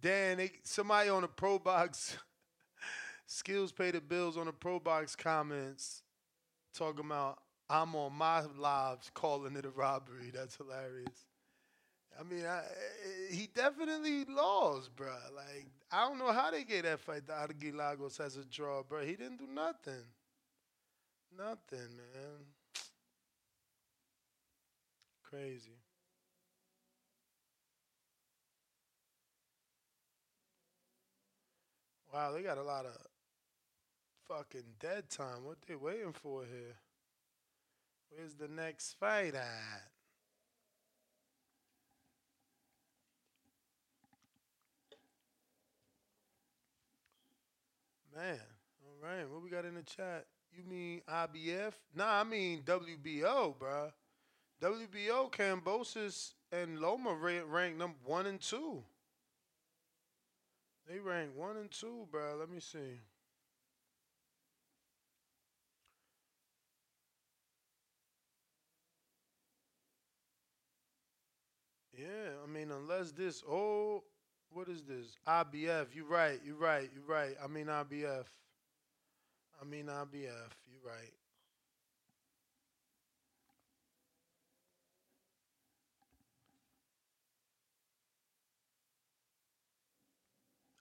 [0.00, 2.16] Dan, they, somebody on the Pro Box
[3.26, 6.02] skills pay the bills on the Pro Box comments
[6.74, 7.38] talking about
[7.70, 10.30] I'm on my lives calling it a robbery.
[10.32, 11.26] That's hilarious.
[12.18, 15.14] I mean, I, eh, he definitely lost, bro.
[15.34, 19.04] Like I don't know how they gave that fight to Argilagos as a draw, bro.
[19.04, 20.04] He didn't do nothing.
[21.36, 22.46] Nothing, man.
[25.22, 25.78] Crazy.
[32.18, 32.96] Wow, they got a lot of
[34.26, 35.44] fucking dead time.
[35.44, 36.74] What they waiting for here?
[38.10, 39.84] Where's the next fight at?
[48.16, 48.40] Man,
[48.82, 49.30] all right.
[49.30, 50.26] What we got in the chat?
[50.52, 51.74] You mean IBF?
[51.94, 53.92] Nah, I mean WBO, bruh.
[54.60, 58.82] WBO, Kambosos and Loma ranked number one and two.
[60.88, 62.36] They ranked one and two, bro.
[62.38, 63.00] Let me see.
[71.94, 74.04] Yeah, I mean, unless this, oh,
[74.50, 75.16] what is this?
[75.26, 75.88] IBF.
[75.94, 76.40] You're right.
[76.44, 76.88] You're right.
[76.94, 77.34] You're right.
[77.42, 78.24] I mean, IBF.
[79.60, 80.52] I mean, IBF.
[80.70, 81.12] You're right.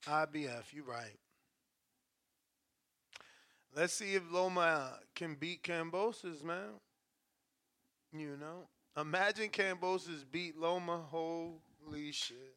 [0.08, 1.18] IBF, you're right.
[3.76, 6.80] Let's see if Loma can beat Kambosos, man.
[8.14, 11.02] You know, imagine Kambosos beat Loma.
[11.12, 12.56] Holy shit.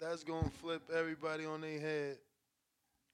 [0.00, 2.18] That's gonna flip everybody on their head.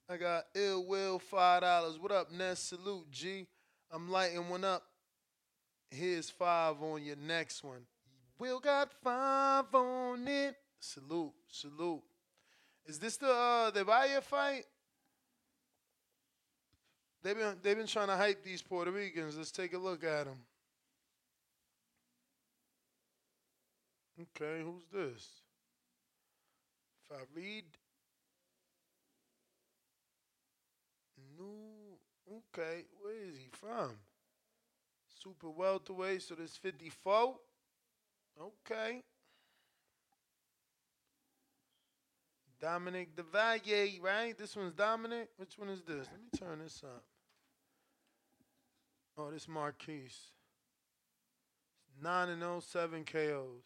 [0.08, 1.98] I got ill will five dollars.
[1.98, 2.60] What up, Ness?
[2.60, 3.46] Salute, G.
[3.90, 4.84] I'm lighting one up.
[5.90, 7.82] Here's five on your next one.
[8.38, 10.54] Will got five on it.
[10.80, 12.02] Salute, salute.
[12.88, 14.64] Is this the uh, the Valle fight?
[17.22, 19.36] They've been they've been trying to hype these Puerto Ricans.
[19.36, 20.38] Let's take a look at them.
[24.20, 25.28] Okay, who's this?
[27.08, 27.64] Farid.
[31.38, 32.38] New.
[32.56, 33.92] Okay, where is he from?
[35.22, 37.36] Super welterweight, so there's 54.
[38.40, 39.02] Okay.
[42.60, 44.36] Dominic DeValier, right?
[44.36, 45.28] This one's Dominic.
[45.36, 46.08] Which one is this?
[46.10, 47.04] Let me turn this up.
[49.16, 50.18] Oh, this Marquise.
[52.02, 53.64] 9 and 0, 7 KOs.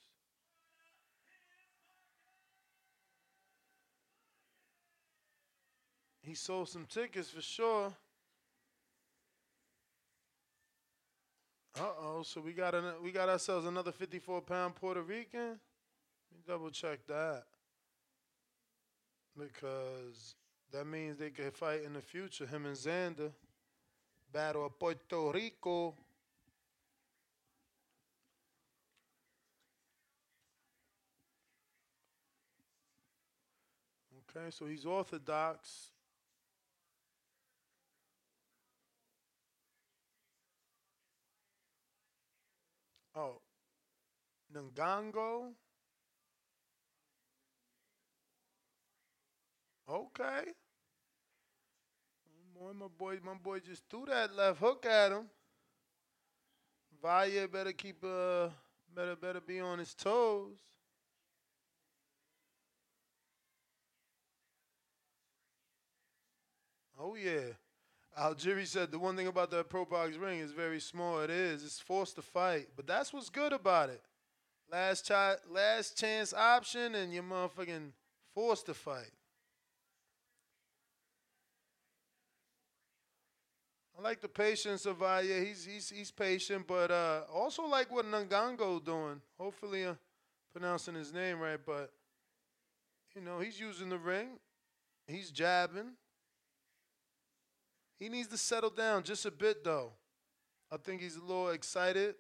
[6.23, 7.93] He sold some tickets for sure.
[11.79, 15.41] Uh oh, so we got an, we got ourselves another 54 pound Puerto Rican.
[15.41, 15.59] Let
[16.37, 17.45] me double check that.
[19.39, 20.35] Because
[20.73, 22.47] that means they could fight in the future.
[22.47, 23.33] Him and Xander.
[24.33, 25.95] Battle of Puerto Rico.
[34.35, 35.91] Okay, so he's orthodox.
[43.15, 43.43] Oh,
[44.55, 45.53] Ngango.
[49.89, 50.53] Okay.
[52.55, 55.27] Boy, my boy, my boy just threw that left hook at him.
[57.03, 58.49] Valle better keep uh
[58.95, 60.59] better better be on his toes.
[66.99, 67.55] Oh yeah.
[68.17, 71.21] Algieri said the one thing about that pro box ring is very small.
[71.21, 71.65] It is.
[71.65, 74.03] It's forced to fight, but that's what's good about it.
[74.71, 77.91] Last chance, last chance option, and you're motherfucking
[78.35, 79.11] forced to fight.
[84.03, 85.23] I like the patience of Valle.
[85.23, 89.21] He's he's he's patient, but uh, also like what Ngango doing.
[89.39, 89.95] Hopefully, uh,
[90.53, 91.93] pronouncing his name right, but
[93.15, 94.41] you know he's using the ring.
[95.07, 95.93] He's jabbing.
[98.01, 99.93] He needs to settle down just a bit, though.
[100.69, 102.17] I think he's a little excited,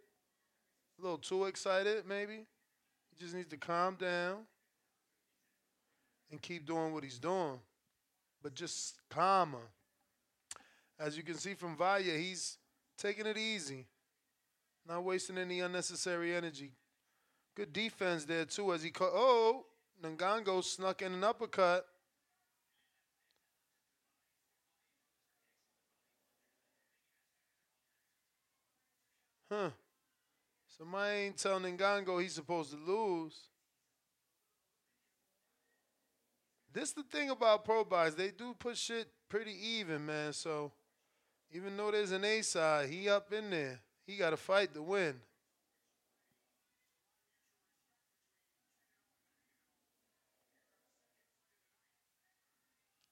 [1.01, 2.47] a little too excited, maybe.
[3.11, 4.37] He just needs to calm down
[6.31, 7.59] and keep doing what he's doing,
[8.41, 9.59] but just calmer.
[10.99, 12.59] As you can see from Valle, he's
[12.97, 13.87] taking it easy,
[14.87, 16.73] not wasting any unnecessary energy.
[17.55, 19.11] Good defense there, too, as he cut.
[19.13, 19.67] Oh,
[20.03, 21.87] Ngango snuck in an uppercut.
[29.51, 29.71] Huh.
[30.79, 33.49] Somebody ain't telling Ngango he's supposed to lose.
[36.73, 38.15] This the thing about Pro Box.
[38.15, 40.33] They do put shit pretty even, man.
[40.33, 40.73] So
[41.53, 43.81] even though there's an A side, he up in there.
[44.07, 45.15] He got to fight to win.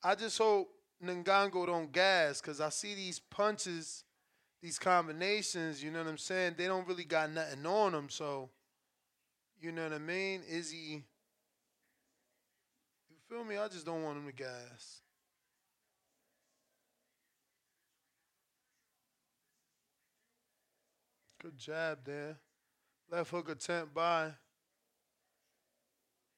[0.02, 0.70] I just hope
[1.04, 4.04] Ngango don't gas because I see these punches
[4.62, 6.54] these combinations, you know what I'm saying?
[6.56, 8.50] They don't really got nothing on them, so
[9.60, 10.42] you know what I mean?
[10.48, 11.02] Is he
[13.08, 13.56] You feel me?
[13.56, 15.00] I just don't want him to gas.
[21.40, 22.36] Good jab there.
[23.10, 24.30] Left hook attempt by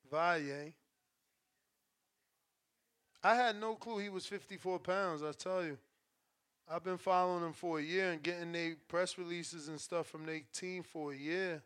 [0.08, 0.72] Valle.
[3.24, 5.76] I had no clue he was 54 pounds, I tell you.
[6.70, 10.24] I've been following him for a year and getting their press releases and stuff from
[10.24, 11.62] their team for a year.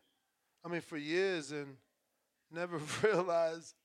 [0.65, 1.77] I mean, for years, and
[2.51, 3.75] never realized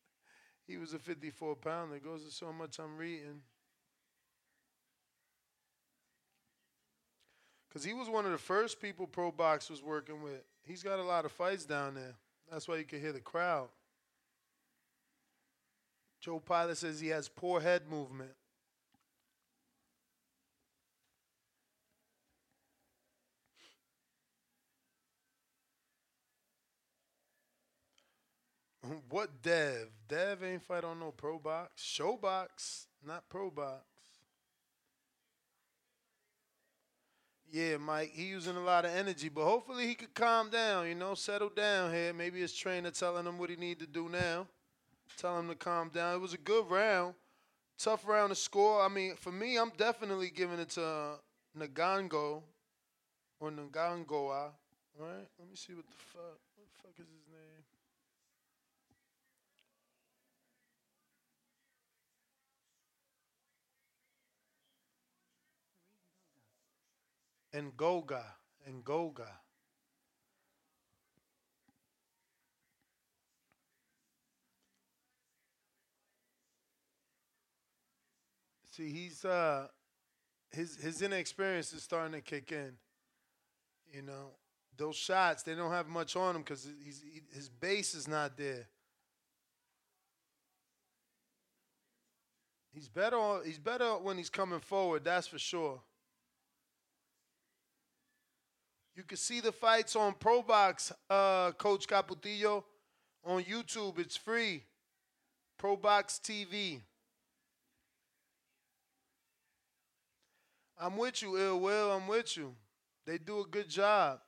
[0.67, 1.97] he was a 54 pounder.
[1.97, 3.43] It goes to so much I'm reading.
[7.73, 10.43] Because he was one of the first people Pro Box was working with.
[10.63, 12.13] He's got a lot of fights down there.
[12.51, 13.69] That's why you can hear the crowd.
[16.21, 18.33] Joe Pilot says he has poor head movement.
[29.09, 29.89] What Dev?
[30.09, 31.83] Dev ain't fight on no pro box.
[31.83, 33.92] ShoBox, not pro box.
[37.53, 40.95] Yeah, Mike, he using a lot of energy, but hopefully he could calm down, you
[40.95, 42.15] know, settle down here.
[42.15, 44.47] Maybe his trainer telling him what he need to do now.
[45.19, 46.15] Tell him to calm down.
[46.15, 47.15] It was a good round.
[47.79, 48.81] Tough round to score.
[48.81, 51.17] I mean, for me, I'm definitely giving it to uh,
[51.59, 52.43] Nagango
[53.39, 54.53] or Ngangoa.
[54.99, 55.29] Right?
[55.39, 56.39] Let me see what the fuck.
[56.57, 57.32] What the fuck is his name?
[67.53, 68.25] And Goga
[68.67, 69.29] and Goga.
[78.71, 79.69] See, he's uh
[80.51, 82.73] his his inexperience is starting to kick in.
[83.93, 84.31] You know,
[84.77, 88.37] those shots they don't have much on him because he's he, his base is not
[88.39, 88.67] there.
[92.73, 93.17] He's better.
[93.17, 95.05] On, he's better when he's coming forward.
[95.05, 95.83] That's for sure.
[98.95, 102.65] You can see the fights on ProBox, uh, Coach Caputillo,
[103.25, 103.99] on YouTube.
[103.99, 104.65] It's free.
[105.59, 106.81] ProBox TV.
[110.79, 111.93] I'm with you, Ill Will.
[111.93, 112.55] I'm with you.
[113.07, 114.21] They do a good job.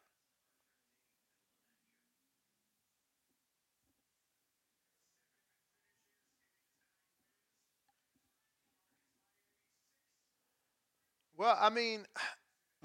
[11.36, 12.06] Well, I mean,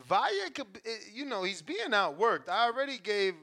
[0.09, 2.49] Valle could, eh, you know, he's being outworked.
[2.49, 3.35] I already gave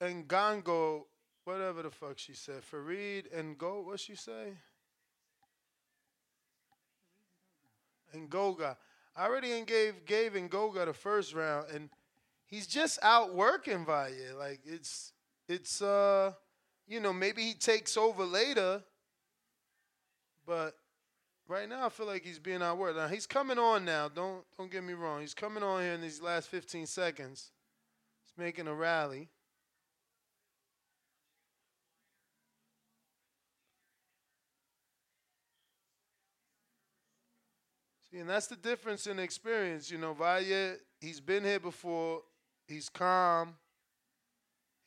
[0.00, 1.04] Ngango,
[1.44, 4.52] whatever the fuck she said, Farid and Go, what she say?
[8.14, 8.76] Ngoga.
[9.16, 11.90] I already gave gave Ngoga the first round, and
[12.46, 14.36] he's just outworking Valle.
[14.38, 15.12] Like it's
[15.48, 16.32] it's uh,
[16.86, 18.82] you know, maybe he takes over later,
[20.46, 20.76] but
[21.48, 22.96] right now I feel like he's being outworked.
[22.96, 24.08] Now he's coming on now.
[24.08, 25.20] Don't don't get me wrong.
[25.20, 27.50] He's coming on here in these last 15 seconds.
[28.24, 29.28] He's making a rally.
[38.10, 39.90] See, and that's the difference in experience.
[39.90, 42.22] You know, Valle, he's been here before.
[42.66, 43.54] He's calm.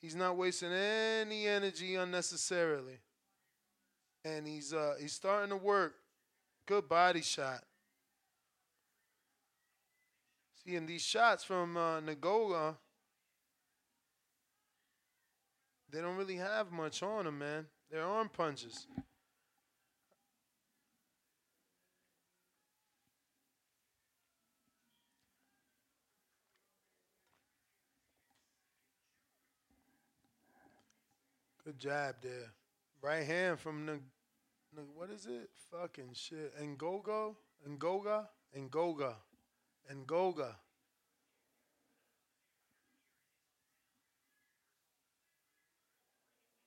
[0.00, 2.98] He's not wasting any energy unnecessarily.
[4.24, 5.94] And he's uh he's starting to work.
[6.66, 7.64] Good body shot.
[10.64, 12.00] See, and these shots from uh,
[15.92, 17.66] they don't really have much on them, man.
[17.90, 18.86] They're arm punches.
[31.64, 32.52] Good jab there.
[33.02, 33.98] Right hand from the,
[34.94, 35.50] what is it?
[35.70, 36.54] Fucking shit.
[36.58, 37.36] Ngogo?
[37.68, 38.26] Ngoga?
[38.56, 39.14] Ngoga.
[39.92, 40.54] Ngoga.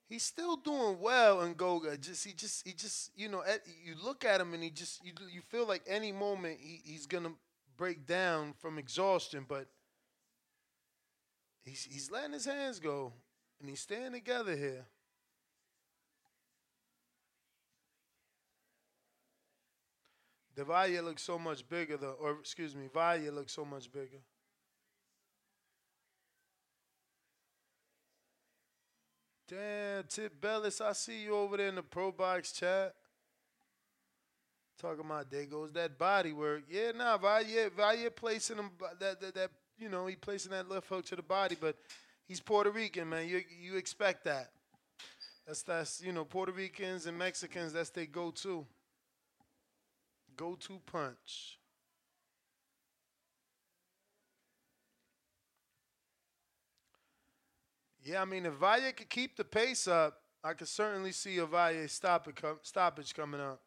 [0.08, 1.98] He's still doing well in Goga.
[1.98, 3.44] Just he just he just you know
[3.84, 7.08] you look at him and he just you you feel like any moment he, he's
[7.08, 7.34] gonna
[7.76, 9.68] break down from exhaustion, but
[11.66, 13.14] he's he's letting his hands go
[13.60, 14.86] and he's staying together here.
[20.56, 24.22] Devaya looks so much bigger, though, or excuse me, Valle looks so much bigger.
[29.48, 32.96] Damn, Tip Bellis, I see you over there in the Pro Box chat.
[34.82, 36.64] Talking about there goes that body work.
[36.70, 40.88] Yeah, nah, Valle, Valle placing him that, that that you know he placing that left
[40.88, 41.76] hook to the body, but
[42.28, 43.28] he's Puerto Rican, man.
[43.28, 44.50] You you expect that.
[45.46, 47.72] That's that's you know Puerto Ricans and Mexicans.
[47.72, 48.66] That's their go-to.
[50.38, 51.60] Go-to punch.
[58.04, 61.46] Yeah, I mean, if Valle could keep the pace up, I could certainly see a
[61.46, 63.62] Valle stop com- stoppage coming up.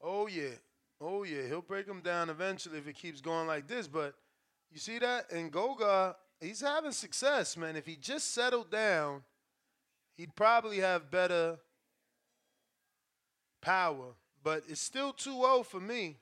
[0.00, 0.54] Oh yeah,
[1.00, 3.88] oh yeah, he'll break him down eventually if it keeps going like this.
[3.88, 4.14] But
[4.70, 7.76] you see that, and Goga, he's having success, man.
[7.76, 9.22] If he just settled down,
[10.16, 11.58] he'd probably have better
[13.60, 14.14] power.
[14.42, 16.16] But it's still 2-0 for me.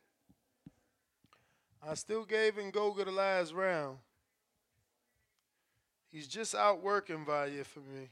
[1.87, 3.99] I still gave Ngoga the last round.
[6.11, 8.09] He's just outworking Valle for me.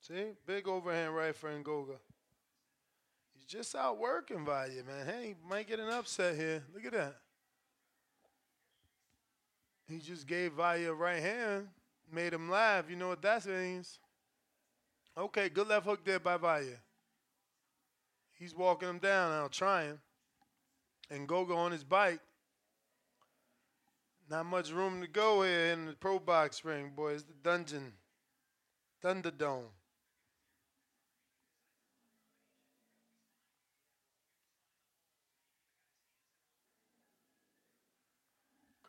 [0.00, 0.32] See?
[0.46, 1.96] Big overhand right for Ngoga.
[3.50, 5.04] Just outworking Valle, man.
[5.04, 6.62] Hey, he might get an upset here.
[6.72, 7.16] Look at that.
[9.88, 11.66] He just gave Valle a right hand,
[12.12, 12.84] made him laugh.
[12.88, 13.98] You know what that means?
[15.18, 16.78] Okay, good left hook there by Valle.
[18.38, 19.98] He's walking him down now, trying.
[21.10, 22.20] And Goga on his bike.
[24.30, 27.24] Not much room to go here in the pro box ring, boys.
[27.24, 27.94] The dungeon.
[29.04, 29.64] Thunderdome.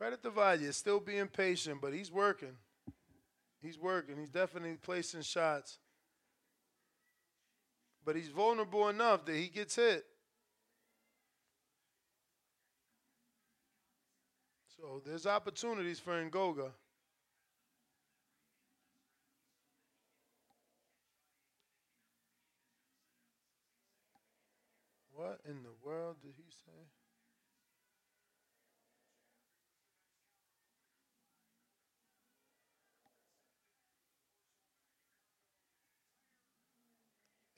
[0.01, 2.57] Credit to Valle, is still being patient, but he's working.
[3.61, 4.17] He's working.
[4.17, 5.77] He's definitely placing shots.
[8.03, 10.03] But he's vulnerable enough that he gets hit.
[14.75, 16.71] So there's opportunities for Ngoga.
[25.11, 26.87] What in the world did he say?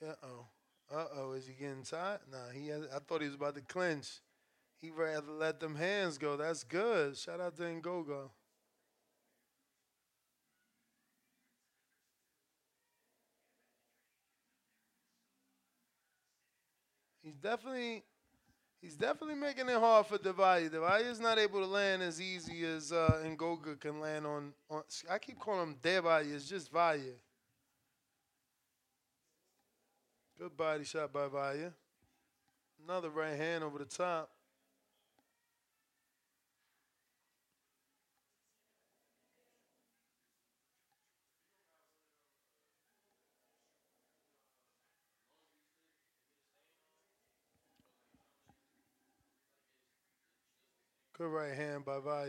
[0.06, 0.46] Uh oh.
[0.94, 1.32] Uh oh.
[1.32, 2.20] Is he getting tired?
[2.30, 2.68] Nah, he.
[2.68, 4.20] Has, I thought he was about to clinch.
[4.80, 6.36] He rather let them hands go.
[6.36, 7.16] That's good.
[7.16, 8.30] Shout out to Ngogo.
[17.22, 18.02] He's definitely
[18.82, 20.68] he's definitely making it hard for Devaya.
[20.68, 24.82] Devaya is not able to land as easy as uh, Ngoga can land on, on.
[25.10, 26.30] I keep calling him Devaya.
[26.34, 27.00] It's just Valle.
[30.36, 31.72] Good body shot by Valle.
[32.84, 34.30] Another right hand over the top.
[51.16, 52.26] Good right hand by Valle.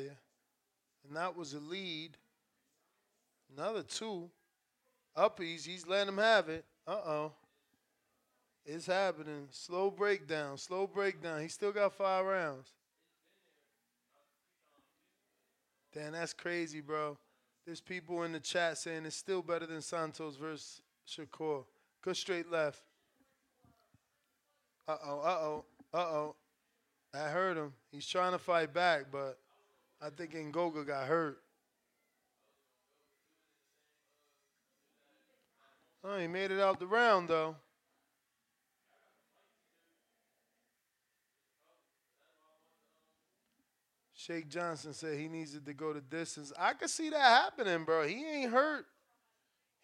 [1.08, 2.18] And that was a lead.
[3.58, 4.30] Another two.
[5.18, 5.66] Uppies.
[5.66, 6.66] He's letting him have it.
[6.88, 7.32] Uh oh.
[8.66, 9.48] It's happening.
[9.52, 10.58] Slow breakdown.
[10.58, 11.42] Slow breakdown.
[11.42, 12.72] He still got five rounds.
[15.94, 17.18] Damn, that's crazy, bro.
[17.66, 21.64] There's people in the chat saying it's still better than Santos versus Shakur.
[22.02, 22.82] Good straight left.
[24.88, 26.36] Uh oh, uh oh, uh oh.
[27.14, 27.74] I heard him.
[27.92, 29.40] He's trying to fight back, but
[30.02, 31.40] I think Ngoga got hurt.
[36.04, 37.56] Oh, he made it out the round though.
[44.26, 46.52] Shake Johnson said he needed to go the distance.
[46.58, 48.08] I could see that happening, bro.
[48.08, 48.88] He ain't hurt.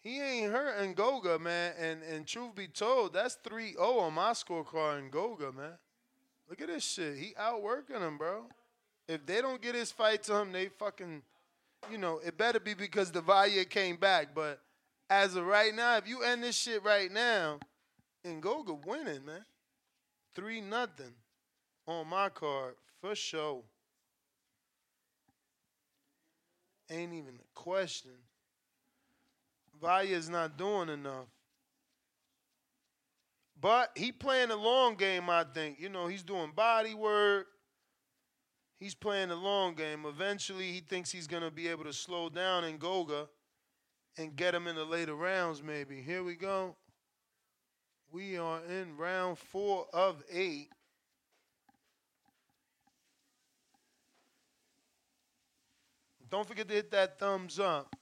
[0.00, 1.74] He ain't hurt Ngoga, man.
[1.78, 5.74] And and truth be told, that's 3-0 on my scorecard Ngoga, man.
[6.48, 7.18] Look at this shit.
[7.18, 8.46] He outworking him, bro.
[9.06, 11.22] If they don't get his fight to him, they fucking,
[11.88, 14.34] you know, it better be because Valle came back.
[14.34, 14.60] But
[15.08, 17.60] as of right now, if you end this shit right now,
[18.26, 19.44] Ngoga winning, man.
[20.34, 21.14] Three nothing
[21.86, 23.62] on my card for sure.
[26.90, 28.12] Ain't even a question.
[29.80, 31.26] Valle's not doing enough.
[33.60, 35.78] But he playing the long game, I think.
[35.80, 37.46] You know, he's doing body work.
[38.80, 40.04] He's playing the long game.
[40.04, 43.28] Eventually, he thinks he's going to be able to slow down Ngoga
[44.18, 46.02] and get him in the later rounds, maybe.
[46.02, 46.76] Here we go.
[48.10, 50.68] We are in round four of eight.
[56.32, 57.94] Don't forget to hit that thumbs up.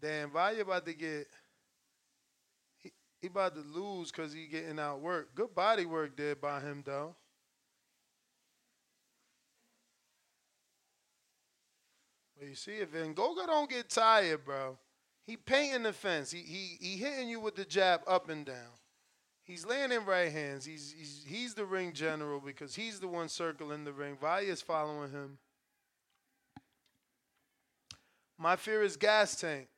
[0.00, 1.26] Damn, Valle about to get.
[2.78, 5.34] He, he about to lose because he getting out work.
[5.34, 7.16] Good body work there by him, though.
[12.38, 14.78] But you see, if Ngoga don't get tired, bro,
[15.26, 16.30] he painting the fence.
[16.30, 18.72] He he he hitting you with the jab up and down.
[19.46, 20.64] He's laying in right hands.
[20.64, 24.18] He's, he's, he's the ring general because he's the one circling the ring.
[24.42, 25.38] is following him.
[28.36, 29.68] My fear is gas tank.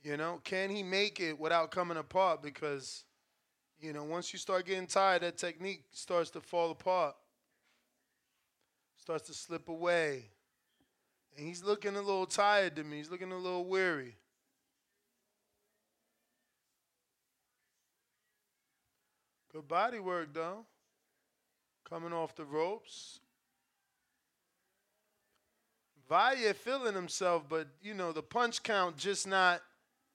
[0.00, 2.40] You know, can he make it without coming apart?
[2.40, 3.02] Because,
[3.80, 7.16] you know, once you start getting tired, that technique starts to fall apart,
[8.96, 10.26] starts to slip away.
[11.36, 12.98] And he's looking a little tired to me.
[12.98, 14.14] He's looking a little weary.
[19.58, 20.66] Good body work, though.
[21.90, 23.18] Coming off the ropes.
[26.08, 29.60] Valle feeling himself, but you know, the punch count just not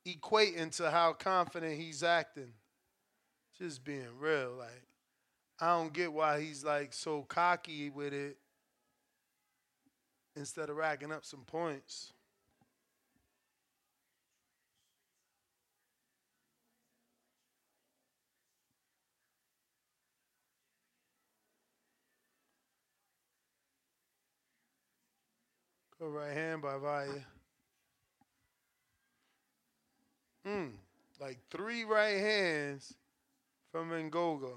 [0.07, 2.53] equating to how confident he's acting.
[3.59, 4.53] Just being real.
[4.57, 4.85] Like,
[5.59, 8.37] I don't get why he's like so cocky with it
[10.37, 12.12] instead of racking up some points.
[26.05, 27.23] Right hand by Valle.
[30.45, 30.71] Mm,
[31.21, 32.93] like three right hands
[33.71, 34.51] from Ngoga.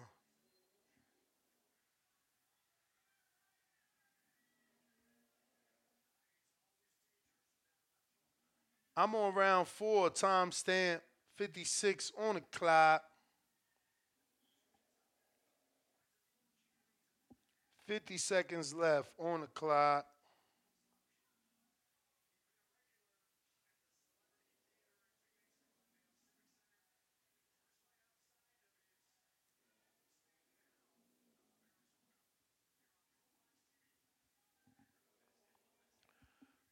[8.96, 11.02] I'm on round four, time stamp
[11.36, 13.04] 56 on the clock.
[17.86, 20.06] 50 seconds left on the clock.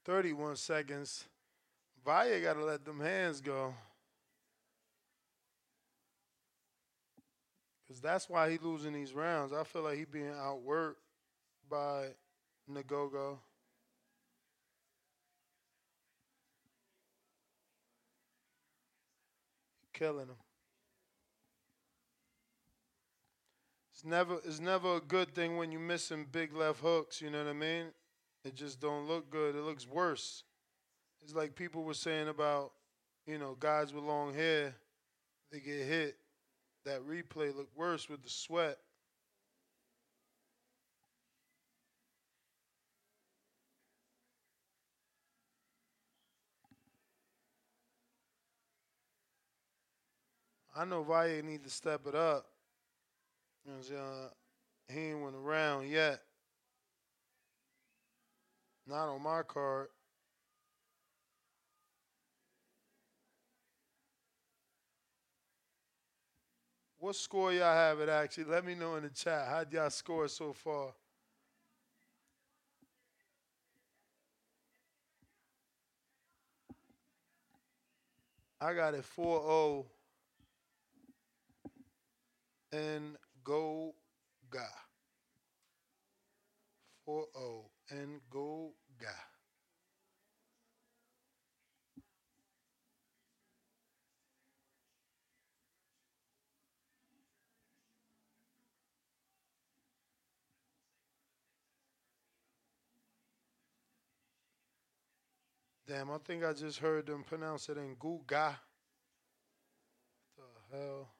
[0.05, 1.25] 31 seconds.
[2.05, 3.75] Valle got to let them hands go.
[7.83, 9.53] Because that's why he losing these rounds.
[9.53, 10.95] I feel like he being outworked
[11.69, 12.09] by
[12.71, 13.39] Nagogo.
[19.93, 20.37] Killing him.
[23.93, 27.39] It's never it's never a good thing when you're missing big left hooks, you know
[27.39, 27.87] what I mean?
[28.45, 29.57] It just don't look good.
[29.57, 30.45] It looks worse.
[31.23, 32.73] It's like people were saying about,
[33.27, 34.75] you know, guys with long hair,
[35.51, 36.17] they get hit.
[36.85, 38.77] That replay looked worse with the sweat.
[50.77, 52.47] I know Valle need to step it up.
[53.65, 54.29] You know?
[54.93, 56.21] He ain't went around yet.
[58.87, 59.89] Not on my card.
[66.99, 68.45] What score y'all have it actually?
[68.45, 69.47] Let me know in the chat.
[69.49, 70.93] How'd y'all score so far?
[78.59, 79.87] I got it 4 0
[82.73, 83.95] and go
[84.51, 84.61] ga.
[87.05, 89.09] 4 0 and go ga.
[105.87, 108.57] Damn, I think I just heard them pronounce it in Guga.
[110.37, 111.14] The hell?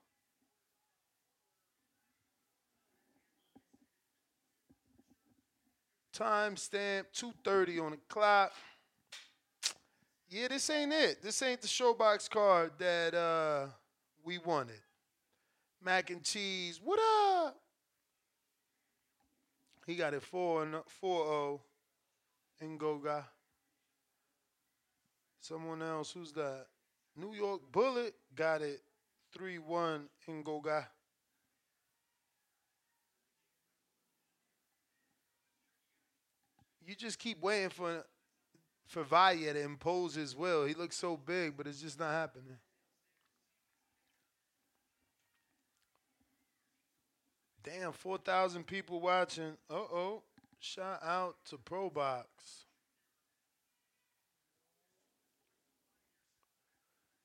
[6.15, 8.53] Timestamp 2:30 on the clock.
[10.29, 11.23] Yeah, this ain't it.
[11.23, 13.67] This ain't the showbox card that uh,
[14.25, 14.81] we wanted.
[15.83, 16.81] Mac and cheese.
[16.83, 17.01] What
[17.47, 17.57] up?
[19.87, 21.61] He got it 4 4
[22.61, 23.27] in Goga.
[25.41, 26.67] Someone else, who's that?
[27.17, 28.81] New York Bullet got it
[29.33, 30.43] 3 1 in
[36.87, 38.05] You just keep waiting for
[38.87, 40.65] for Valle to impose his will.
[40.67, 42.59] He looks so big, but it's just not happening.
[47.63, 49.57] Damn, 4,000 people watching.
[49.71, 50.23] Uh oh.
[50.61, 52.25] Shout out to ProBox.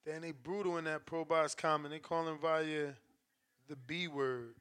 [0.05, 1.93] Then they brutal in that ProBox comment.
[1.93, 2.93] They calling Valle
[3.67, 4.55] the B word.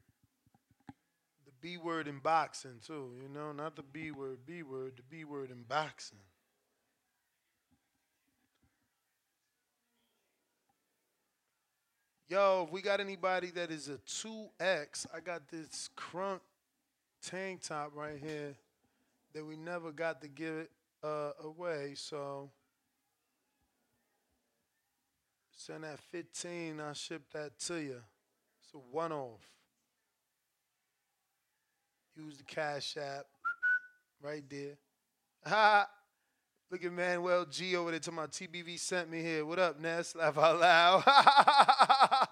[1.60, 3.12] B word in boxing, too.
[3.20, 6.18] You know, not the B word, B word, the B word in boxing.
[12.28, 16.40] Yo, if we got anybody that is a 2X, I got this crunk
[17.22, 18.54] tank top right here
[19.32, 20.70] that we never got to give it
[21.02, 21.92] uh, away.
[21.94, 22.50] So
[25.56, 28.00] send that 15, I'll ship that to you.
[28.62, 29.57] It's a one off.
[32.18, 33.26] Use the Cash App
[34.20, 34.76] right there.
[35.46, 35.88] Ha!
[36.68, 39.46] Look at Manuel G over there to my TBV sent me here.
[39.46, 40.16] What up, Ness?
[40.16, 41.04] Laugh out loud.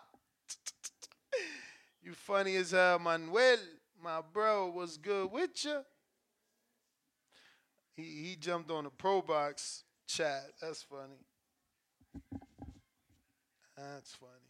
[2.03, 3.59] you funny as hell, Manuel.
[4.03, 5.79] My bro was good with you.
[7.95, 10.51] He he jumped on the Pro Box chat.
[10.61, 11.21] That's funny.
[13.77, 14.46] That's funny.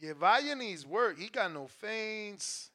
[0.00, 1.18] Valle needs work.
[1.18, 2.70] He got no feints.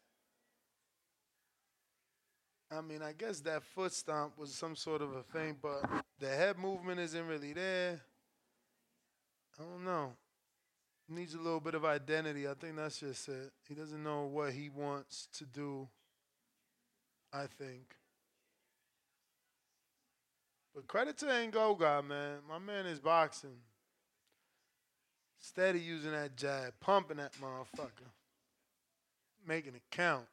[2.71, 5.83] I mean, I guess that foot stomp was some sort of a thing, but
[6.19, 8.01] the head movement isn't really there.
[9.59, 10.13] I don't know.
[11.07, 12.47] Needs a little bit of identity.
[12.47, 13.51] I think that's just it.
[13.67, 15.87] He doesn't know what he wants to do,
[17.31, 17.95] I think.
[20.73, 22.37] But credit to Ngoga, man.
[22.49, 23.57] My man is boxing.
[25.43, 28.07] Steady using that jab, pumping that motherfucker,
[29.45, 30.25] making it count.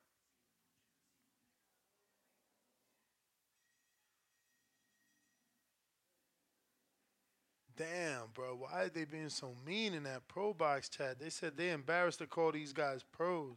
[7.76, 8.54] Damn, bro.
[8.61, 11.18] Why are they being so mean in that Pro Box chat?
[11.18, 13.56] They said they embarrassed to call these guys pros.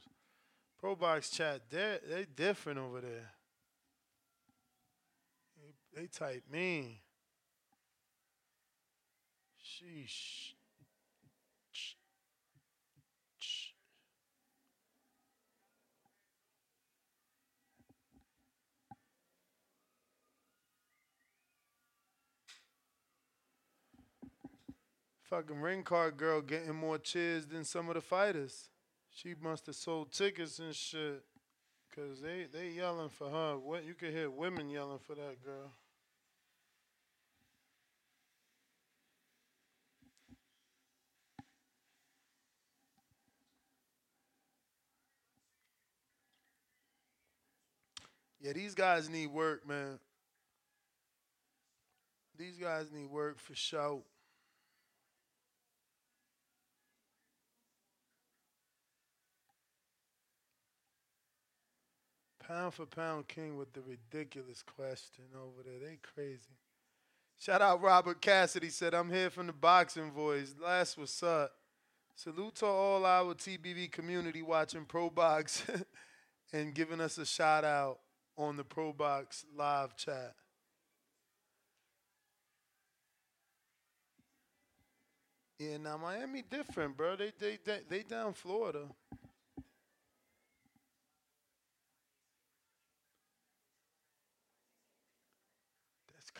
[0.80, 3.32] Pro Box chat, they they different over there.
[5.62, 6.96] They, they type mean.
[9.64, 10.54] Sheesh.
[25.34, 28.70] Fucking ring card girl getting more cheers than some of the fighters.
[29.10, 31.24] She must have sold tickets and shit.
[31.96, 33.58] Cause they they yelling for her.
[33.58, 35.72] What you can hear women yelling for that girl.
[48.40, 49.98] Yeah, these guys need work, man.
[52.38, 54.04] These guys need work for sure.
[62.48, 65.80] Pound for pound king with the ridiculous question over there.
[65.80, 66.58] They crazy.
[67.40, 70.54] Shout out Robert Cassidy said, I'm here from the boxing voice.
[70.62, 71.52] Last what's up.
[72.16, 75.64] Salute to all our TBV community watching Pro Box
[76.54, 78.00] and giving us a shout out
[78.38, 80.36] on the Pro Box live chat.
[85.60, 87.16] Yeah, now Miami different, bro.
[87.16, 88.86] They they they, they down Florida.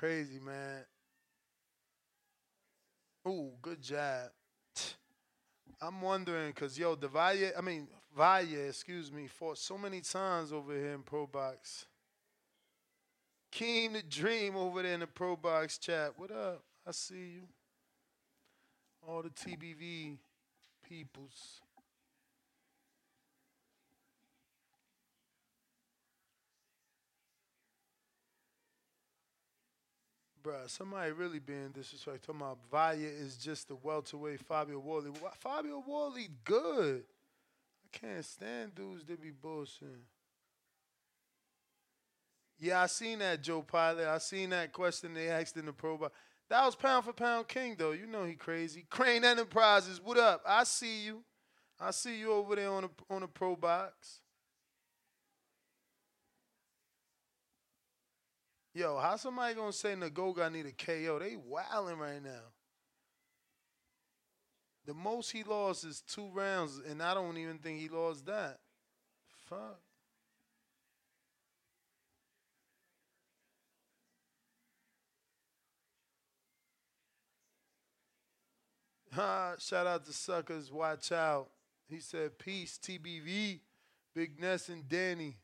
[0.04, 0.84] Crazy, man.
[3.26, 4.32] Ooh, good job.
[5.82, 10.74] I'm wondering, cause yo, Valle, I mean Valle, excuse me, fought so many times over
[10.74, 11.86] here in Pro Box.
[13.54, 16.12] Keem the Dream over there in the Pro Box chat.
[16.18, 16.64] What up?
[16.86, 17.48] I see you.
[19.08, 20.18] All the TBV
[20.86, 21.62] peoples.
[30.44, 32.34] Bruh, somebody really being disrespectful.
[32.34, 35.12] Talking about Valle is just the welterweight Fabio Wardley.
[35.40, 37.04] Fabio Wardley good.
[37.86, 40.04] I can't stand dudes that be bullshitting.
[42.60, 44.08] Yeah, I seen that Joe Pilot.
[44.08, 45.98] I seen that question they asked in the pro.
[45.98, 46.10] Bowl.
[46.50, 47.92] That was pound for pound king though.
[47.92, 48.86] You know he crazy.
[48.90, 50.42] Crane Enterprises, what up?
[50.46, 51.24] I see you.
[51.80, 54.20] I see you over there on the on the pro box.
[58.74, 61.20] Yo, how somebody gonna say Nagoga need a KO?
[61.20, 62.52] They wilding right now.
[64.86, 68.60] The most he lost is two rounds, and I don't even think he lost that.
[69.48, 69.80] Fuck.
[79.60, 80.72] Shout out to suckers.
[80.72, 81.50] Watch out.
[81.88, 83.60] He said, Peace, TBV,
[84.16, 85.38] Big Ness and Danny.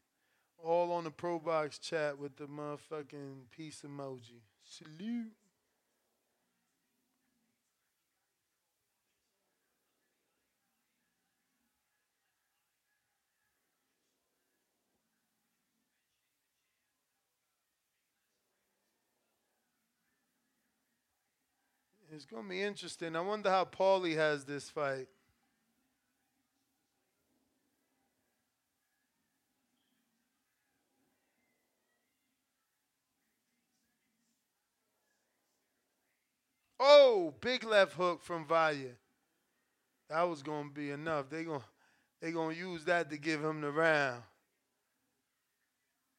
[0.63, 4.41] All on the Pro Box chat with the motherfucking peace emoji.
[4.63, 5.31] Salute.
[22.11, 23.15] It's gonna be interesting.
[23.15, 25.07] I wonder how Paulie has this fight.
[36.79, 38.95] Oh, big left hook from Valle.
[40.09, 41.29] That was gonna be enough.
[41.29, 41.63] They gonna
[42.21, 44.23] they gonna use that to give him the round.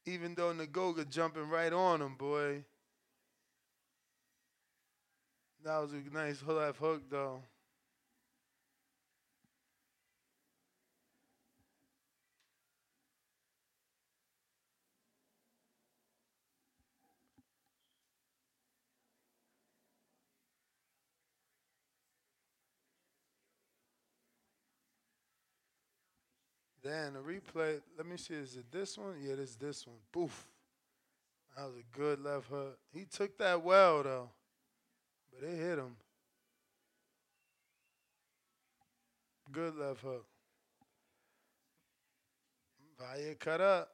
[0.07, 2.65] Even though Nagoga jumping right on him, boy.
[5.63, 7.43] That was a nice left hook, though.
[26.91, 27.81] Then the replay.
[27.97, 28.35] Let me see.
[28.35, 29.15] Is it this one?
[29.23, 29.95] Yeah, it's this one.
[30.11, 30.49] Boof.
[31.57, 32.79] That was a good left hook.
[32.93, 34.29] He took that well though,
[35.33, 35.95] but it hit him.
[39.53, 40.27] Good left hook.
[42.99, 43.91] Valle cut up.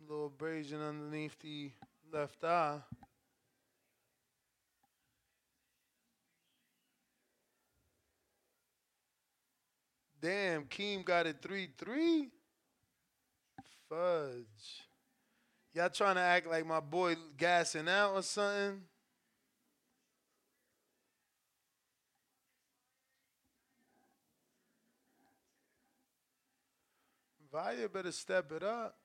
[0.00, 1.70] A Little abrasion underneath the
[2.12, 2.78] left eye.
[10.22, 12.28] Damn, Keem got it 3 3.
[13.88, 14.86] Fudge.
[15.74, 18.82] Y'all trying to act like my boy gassing out or something?
[27.50, 29.01] Valle better step it up.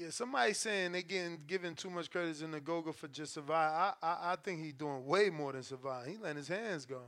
[0.00, 3.94] Yeah, somebody saying they getting giving too much credit to Nagoga for just survive.
[4.02, 6.06] I, I I think he's doing way more than survive.
[6.06, 7.02] He letting his hands go.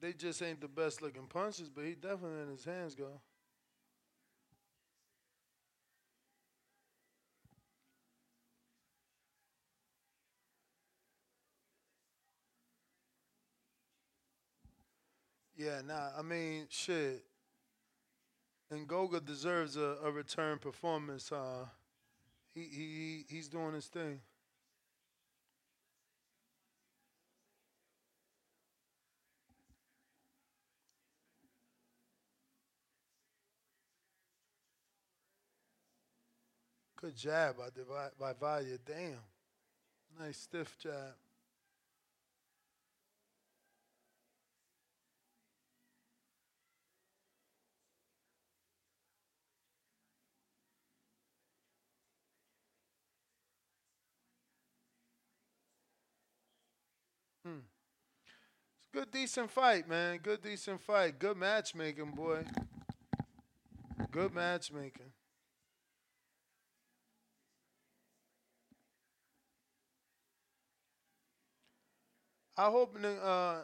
[0.00, 3.20] They just ain't the best looking punches, but he definitely let his hands go.
[15.56, 17.24] Yeah, nah, I mean, shit.
[18.72, 21.30] And Goga deserves a, a return performance.
[21.30, 21.66] Uh,
[22.54, 24.20] he, he he's doing his thing.
[36.98, 38.78] Good jab by, by Valle.
[38.86, 39.18] Damn.
[40.18, 40.94] Nice stiff jab.
[58.92, 60.18] Good, decent fight, man.
[60.22, 61.18] Good, decent fight.
[61.18, 62.44] Good matchmaking, boy.
[64.10, 65.12] Good matchmaking.
[72.56, 73.62] I hope uh,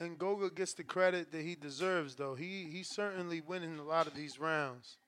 [0.00, 2.34] Ngoga gets the credit that he deserves, though.
[2.34, 4.98] He he's certainly winning a lot of these rounds.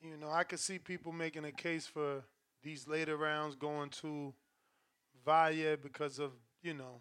[0.00, 2.24] You know, I could see people making a case for
[2.62, 4.32] these later rounds going to
[5.24, 6.32] Valle because of
[6.62, 7.00] you know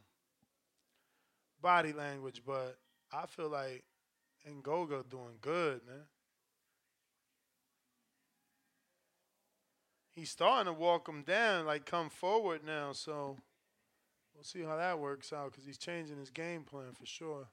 [1.67, 2.77] body language, but
[3.11, 3.83] I feel like
[4.49, 6.05] Ngoga doing good, man.
[10.15, 13.35] He's starting to walk him down, like come forward now, so.
[14.33, 17.47] We'll see how that works out because he's changing his game plan for sure.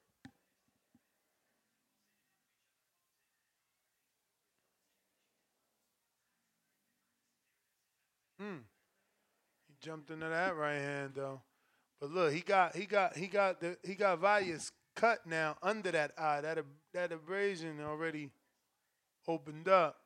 [8.39, 8.57] Hmm.
[9.67, 11.41] He jumped into that right hand though.
[12.05, 15.89] But look, he got he got he got the he got Valles cut now under
[15.91, 16.39] that eye.
[16.39, 16.59] That
[16.93, 18.29] that abrasion already
[19.27, 19.97] opened up.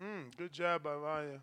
[0.00, 0.30] Hmm.
[0.34, 1.42] Good job by Valle.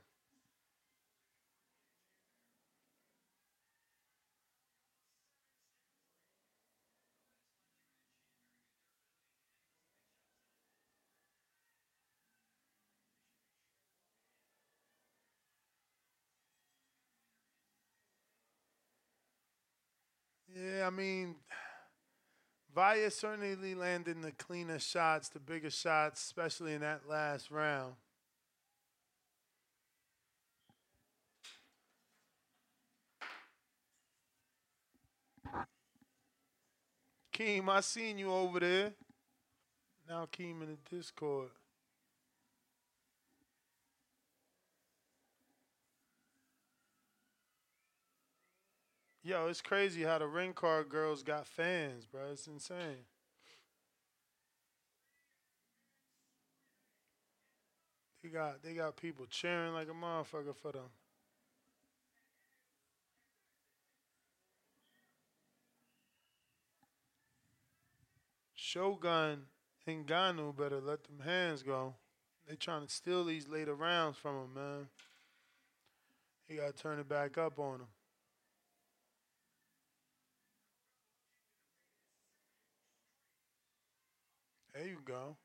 [20.55, 21.35] Yeah, I mean,
[22.73, 27.93] Valle certainly landing the cleaner shots, the bigger shots, especially in that last round.
[37.33, 38.91] Keem, I seen you over there.
[40.09, 41.49] Now Keem in the Discord.
[49.29, 52.31] Yo, it's crazy how the ring card girls got fans, bro.
[52.31, 53.05] It's insane.
[58.23, 60.89] They got they got people cheering like a motherfucker for them.
[68.55, 69.41] Shogun
[69.85, 71.93] and Ngannou better let them hands go.
[72.47, 74.87] They trying to steal these later rounds from him, man.
[76.47, 77.87] He got to turn it back up on him.
[84.79, 85.35] There you go.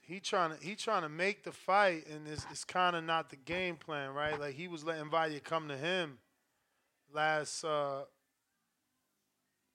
[0.00, 3.30] He trying to he trying to make the fight, and it's, it's kind of not
[3.30, 4.40] the game plan, right?
[4.40, 6.18] Like he was letting Valle come to him
[7.14, 8.06] last, uh,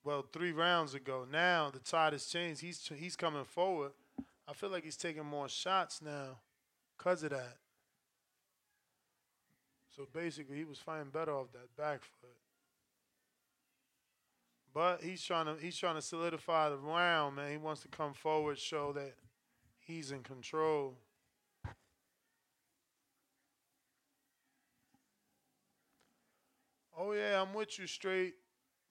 [0.03, 1.25] well, three rounds ago.
[1.31, 2.59] Now the tide has changed.
[2.59, 3.93] He's he's coming forward.
[4.45, 6.39] I feel like he's taking more shots now,
[6.97, 7.55] cause of that.
[9.97, 12.29] So basically, he was fighting better off that back foot.
[14.71, 17.49] But he's trying to he's trying to solidify the round, man.
[17.49, 19.15] He wants to come forward, show that
[19.79, 20.93] he's in control.
[26.95, 28.35] Oh yeah, I'm with you straight.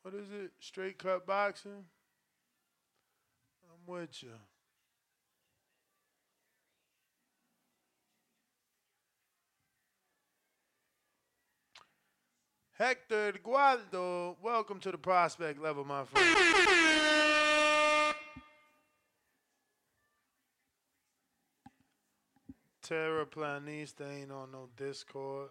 [0.03, 0.51] What is it?
[0.59, 1.85] Straight cut boxing.
[3.65, 4.31] I'm with you.
[12.79, 16.37] Hector Gualdo, welcome to the prospect level, my friend.
[22.87, 25.49] Terraplanista ain't on no Discord.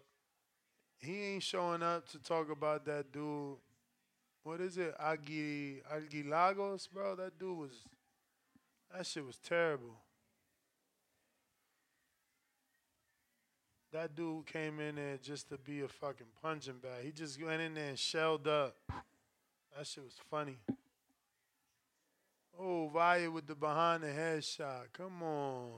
[0.98, 3.56] He ain't showing up to talk about that dude.
[4.44, 4.96] What is it?
[4.96, 7.16] Agui Argilagos, bro?
[7.16, 7.72] That dude was
[8.94, 9.96] that shit was terrible.
[13.96, 17.02] That dude came in there just to be a fucking punching bag.
[17.02, 18.76] He just went in there and shelled up.
[19.74, 20.58] That shit was funny.
[22.60, 24.88] Oh, Valle with the behind the head shot.
[24.92, 25.70] Come on.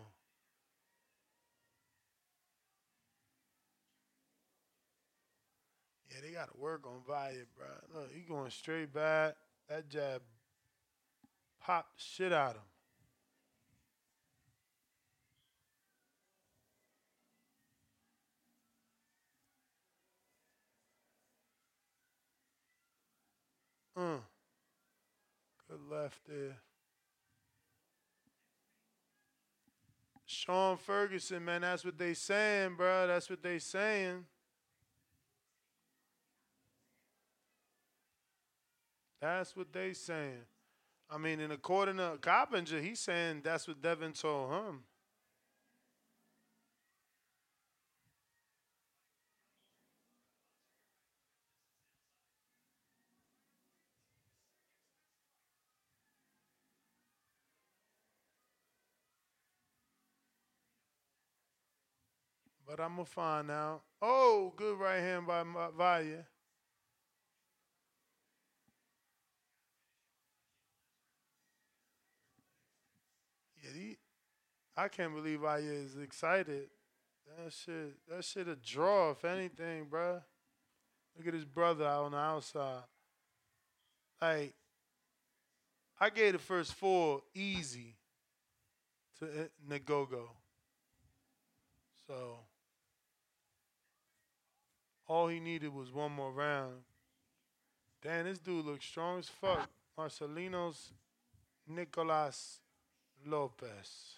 [6.11, 8.01] Yeah, they got to work on Valle, bro.
[8.01, 9.37] Look, he going straight back.
[9.69, 10.23] That jab
[11.63, 12.78] popped shit out of him.
[23.99, 24.21] Mm.
[25.69, 26.57] Good left there.
[30.25, 33.07] Sean Ferguson, man, that's what they saying, bro.
[33.07, 34.25] That's what they saying.
[39.21, 40.45] That's what they saying.
[41.11, 44.83] I mean, and according to Coppinger, he's saying that's what Devin told him.
[62.69, 63.81] But I'm gonna find out.
[64.03, 66.27] Oh, good right hand by Valle.
[73.65, 73.97] Yeah, he,
[74.77, 76.69] I can't believe Valle is excited.
[77.43, 80.21] That shit, that shit a draw, if anything, bruh.
[81.17, 82.83] Look at his brother out on the outside.
[84.21, 84.55] Like,
[85.99, 87.97] I gave the first four easy
[89.21, 90.29] to eh, Ngogo.
[92.07, 92.39] So
[95.09, 96.75] all he needed was one more round.
[98.03, 99.69] Damn, this dude looks strong as fuck.
[99.99, 100.91] Marcelinos
[101.67, 102.61] Nicolas
[103.27, 104.15] Lopez.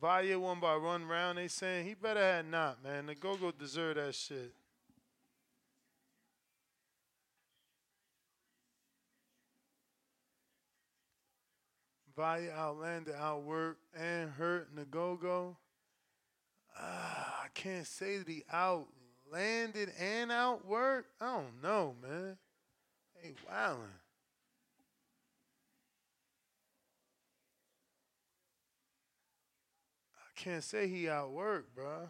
[0.00, 1.38] Valle won by one round.
[1.38, 3.06] They saying he better had not, man.
[3.06, 4.52] The go-go deserve that shit.
[12.18, 15.54] Valle outlanded, Outwork, and hurt Ngogo.
[16.76, 21.04] Uh, I can't say that he outlanded and outworked.
[21.20, 22.36] I don't know, man.
[23.22, 23.84] Hey, wildin'.
[30.16, 32.08] I can't say he outworked, bro.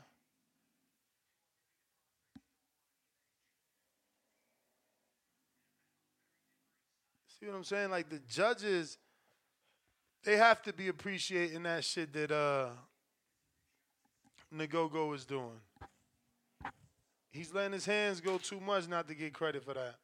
[7.39, 7.91] See what I'm saying?
[7.91, 8.97] Like the judges
[10.25, 12.69] they have to be appreciating that shit that uh
[14.55, 15.61] Ngogo is doing.
[17.31, 19.97] He's letting his hands go too much not to get credit for that.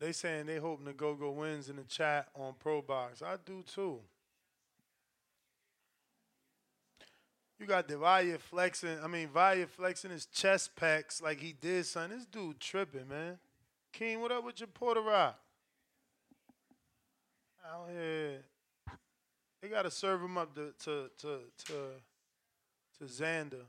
[0.00, 3.20] They saying they hope Ngogo wins in the chat on Pro Box.
[3.22, 3.98] I do too.
[7.58, 8.98] You got Devaya flexing.
[9.02, 12.10] I mean, Valle flexing his chest packs like he did son.
[12.10, 13.38] This dude tripping, man.
[13.92, 15.36] King, what up with your Puerto Rock?
[17.68, 18.38] Out here.
[19.60, 21.74] They gotta serve him up to to to to,
[22.98, 23.64] to Xander.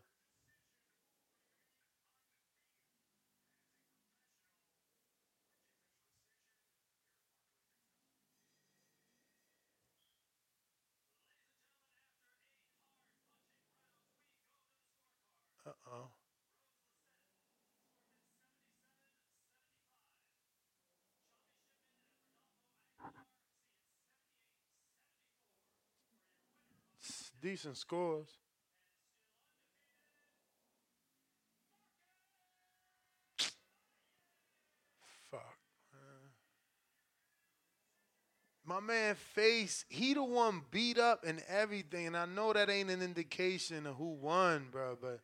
[27.42, 28.28] Decent scores.
[35.32, 35.58] Fuck.
[38.66, 42.90] My man Face, he the one beat up and everything, and I know that ain't
[42.92, 45.22] an indication of who won, bro, but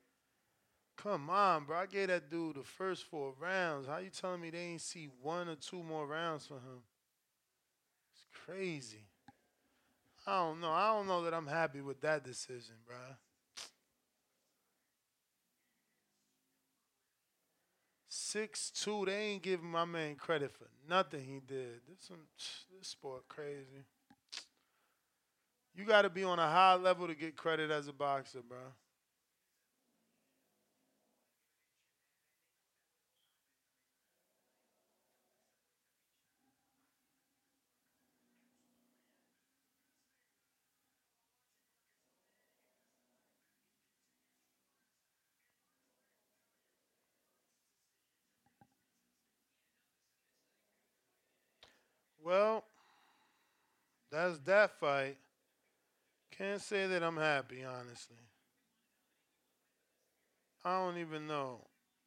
[0.97, 1.77] Come on, bro.
[1.77, 3.87] I gave that dude the first four rounds.
[3.87, 6.81] How you telling me they ain't see one or two more rounds for him?
[8.13, 9.03] It's crazy.
[10.27, 10.71] I don't know.
[10.71, 12.95] I don't know that I'm happy with that decision, bro.
[18.09, 21.81] Six two, they ain't giving my man credit for nothing he did.
[21.87, 22.09] This
[22.75, 23.85] this sport crazy.
[25.75, 28.57] You got to be on a high level to get credit as a boxer, bro.
[52.25, 52.63] Well,
[54.11, 55.17] that's that fight.
[56.35, 58.17] Can't say that I'm happy, honestly.
[60.63, 61.59] I don't even know.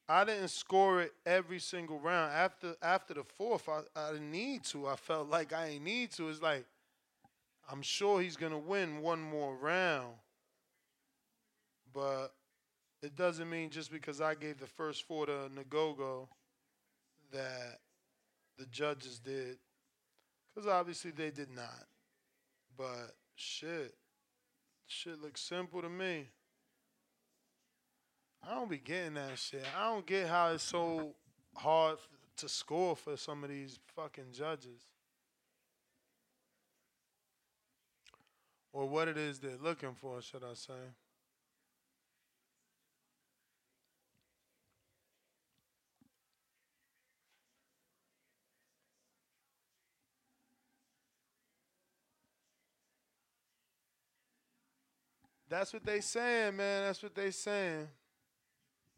[0.08, 2.32] I didn't score it every single round.
[2.32, 4.88] After after the fourth, I, I didn't need to.
[4.88, 6.28] I felt like I ain't need to.
[6.28, 6.64] It's like
[7.70, 10.14] I'm sure he's gonna win one more round.
[11.94, 12.34] But
[13.04, 16.26] it doesn't mean just because I gave the first four to Nagogo
[17.30, 17.78] that
[18.58, 19.58] the judges did.
[20.58, 21.84] Because obviously they did not.
[22.76, 23.94] But shit.
[24.88, 26.26] Shit looks simple to me.
[28.42, 29.62] I don't be getting that shit.
[29.78, 31.14] I don't get how it's so
[31.54, 31.98] hard
[32.38, 34.82] to score for some of these fucking judges.
[38.72, 40.72] Or what it is they're looking for, should I say.
[55.48, 56.84] That's what they saying, man.
[56.84, 57.88] That's what they saying.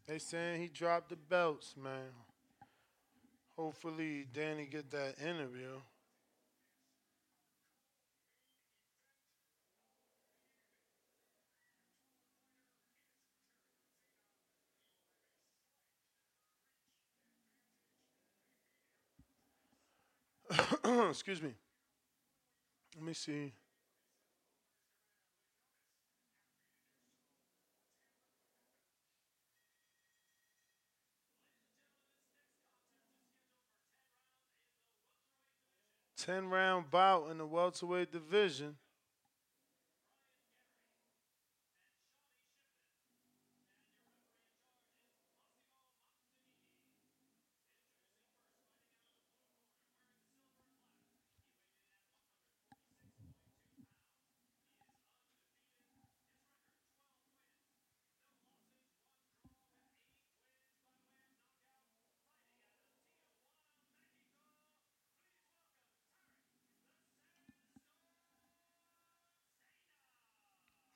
[0.05, 2.11] They saying he dropped the belts, man.
[3.57, 5.79] Hopefully Danny get that interview.
[21.09, 21.53] Excuse me.
[22.95, 23.53] Let me see.
[36.21, 38.75] Ten round bout in the welterweight division.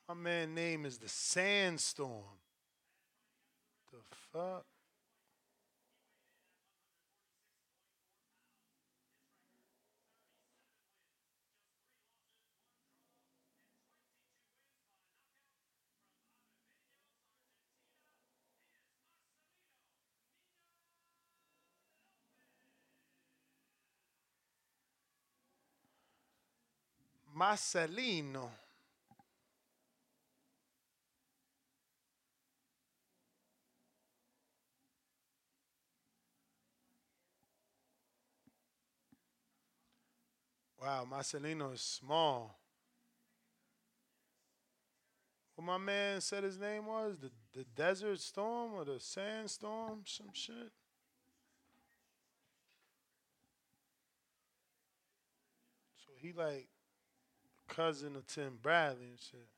[0.08, 2.22] My man name is the Sandstorm.
[3.90, 3.98] The
[4.32, 4.64] fuck?
[27.36, 28.65] Marcelino.
[40.86, 42.60] Wow, Marcelino is small.
[45.56, 47.18] What my man said his name was?
[47.18, 50.02] The the Desert Storm or the Sandstorm?
[50.04, 50.70] Some shit.
[55.96, 56.68] So he like
[57.66, 59.48] cousin of Tim Bradley and shit.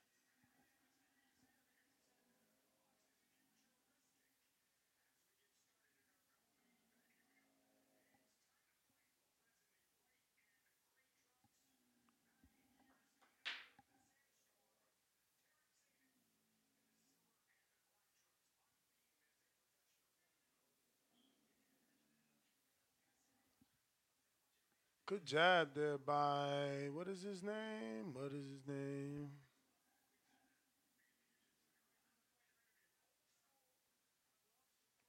[25.08, 28.12] Good job there by what is his name?
[28.12, 29.30] What is his name?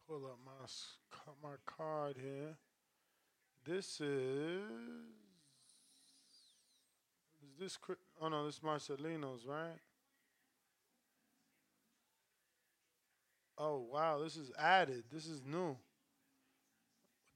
[0.07, 0.65] Pull up my
[1.43, 2.55] my card here.
[3.65, 4.61] This is
[7.43, 7.77] is this
[8.21, 9.81] oh no, this is Marcelino's, right?
[13.57, 15.03] Oh wow, this is added.
[15.11, 15.75] This is new.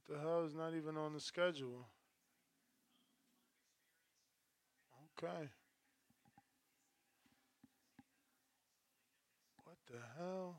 [0.06, 1.88] What the hell is not even on the schedule?
[5.24, 5.48] Okay.
[9.64, 10.58] What the hell?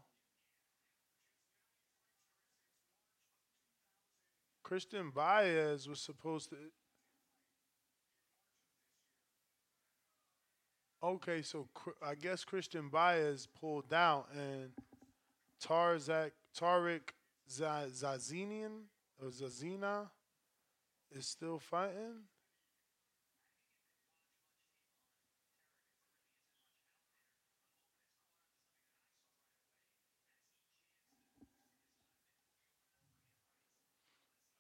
[4.63, 6.57] Christian Baez was supposed to.
[11.03, 11.69] Okay, so
[12.03, 14.71] I guess Christian Baez pulled out and
[15.63, 16.31] Tarzak
[17.51, 18.85] Za- Zazinian
[19.21, 20.09] or Zazina
[21.13, 22.23] is still fighting.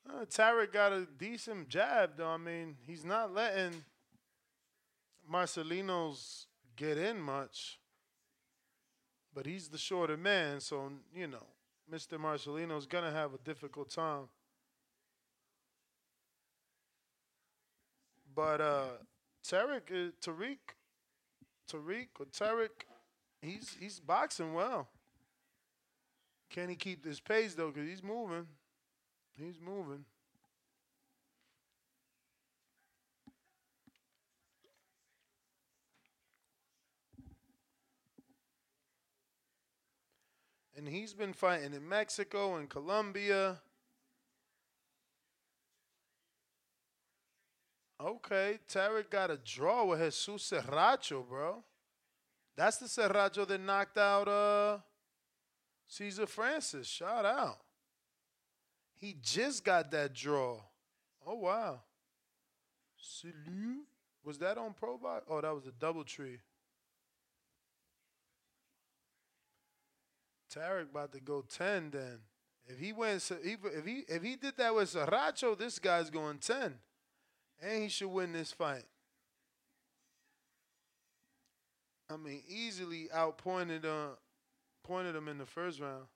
[0.08, 2.28] Uh, Tarek got a decent jab, though.
[2.28, 3.84] I mean, he's not letting
[5.30, 7.78] Marcelino's get in much,
[9.34, 11.46] but he's the shorter man, so you know,
[11.92, 12.18] Mr.
[12.18, 14.28] Marcelino's gonna have a difficult time.
[18.34, 18.86] But uh,
[19.46, 20.58] Tarek, uh, Tariq,
[21.70, 22.84] Tariq or Tarek,
[23.40, 24.88] he's he's boxing well.
[26.50, 27.70] Can he keep this pace though?
[27.70, 28.46] Cause he's moving.
[29.36, 30.04] He's moving.
[40.76, 43.60] And he's been fighting in Mexico and Colombia.
[48.00, 51.62] Okay, Tarek got a draw with Jesus Serracho, bro.
[52.56, 54.78] That's the Serracho that knocked out uh
[55.86, 56.86] Caesar Francis.
[56.86, 57.63] Shout out.
[59.04, 60.60] He just got that draw.
[61.26, 61.80] Oh wow.
[62.96, 63.84] Salute.
[64.24, 65.26] Was that on Pro Box?
[65.28, 66.38] Oh, that was a double tree.
[70.50, 72.20] Tarek about to go 10 then.
[72.66, 76.72] If he went if he if he did that with Serracho, this guy's going 10.
[77.62, 78.86] And he should win this fight.
[82.08, 84.16] I mean, easily outpointed uh
[84.82, 86.06] pointed him in the first round.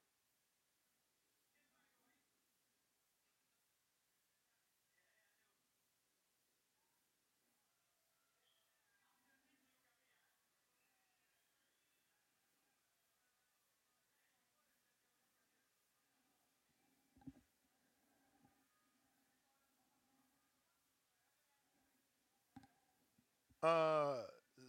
[23.62, 24.14] Uh,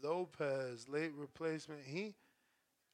[0.04, 1.82] Lopez, late replacement.
[1.86, 2.16] He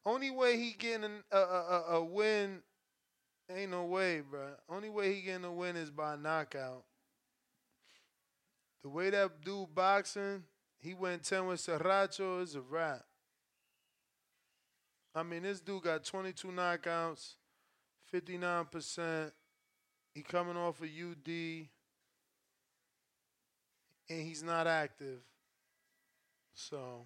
[0.05, 2.59] only way he getting a, a, a win,
[3.49, 4.49] ain't no way, bro.
[4.69, 6.83] Only way he getting a win is by knockout.
[8.83, 10.43] The way that dude boxing,
[10.79, 13.03] he went 10 with Serracho is a wrap.
[15.15, 17.35] I mean, this dude got 22 knockouts,
[18.13, 19.31] 59%.
[20.13, 21.67] He coming off a UD,
[24.09, 25.21] and he's not active.
[26.55, 27.05] So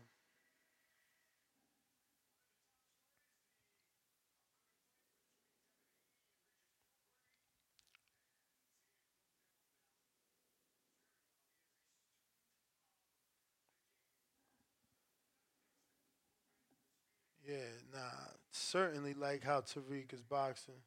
[17.46, 17.56] Yeah,
[17.94, 18.34] nah.
[18.52, 20.82] Certainly like how Tariq is boxing.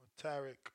[0.00, 0.72] Or Tarek.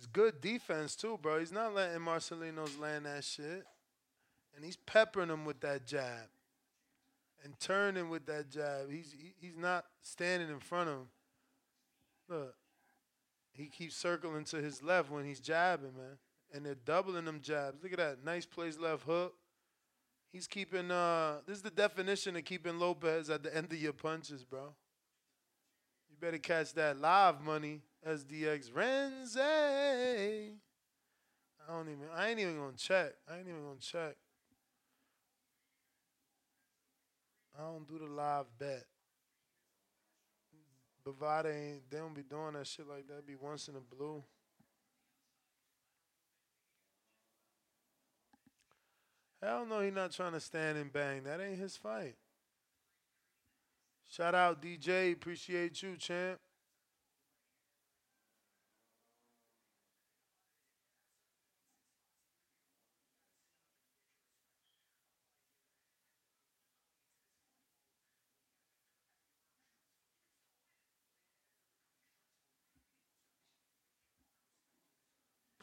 [0.00, 1.40] It's good defense too, bro.
[1.40, 3.66] He's not letting Marcelino's land that shit.
[4.56, 6.26] And he's peppering him with that jab.
[7.44, 8.90] And turning with that jab.
[8.90, 11.08] He's he's not standing in front of him.
[12.30, 12.54] Look.
[13.52, 16.16] He keeps circling to his left when he's jabbing, man.
[16.54, 17.82] And they're doubling them jabs.
[17.82, 18.24] Look at that.
[18.24, 19.34] Nice place left hook.
[20.32, 23.92] He's keeping uh this is the definition of keeping Lopez at the end of your
[23.92, 24.74] punches, bro.
[26.08, 27.82] You better catch that live money.
[28.06, 29.36] SDX Renze.
[31.68, 32.06] I don't even.
[32.16, 33.12] I ain't even gonna check.
[33.28, 34.16] I ain't even gonna check.
[37.58, 38.84] I don't do the live bet.
[41.06, 41.90] Bovada ain't.
[41.90, 43.26] They don't be doing that shit like that.
[43.26, 44.22] Be once in a blue.
[49.42, 51.24] Hell no, he not trying to stand and bang.
[51.24, 52.16] That ain't his fight.
[54.08, 55.12] Shout out DJ.
[55.12, 56.38] Appreciate you, champ.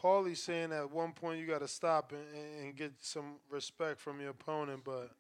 [0.02, 4.22] Paulie's saying at one point you got to stop and, and, get some respect from
[4.22, 5.12] your opponent, but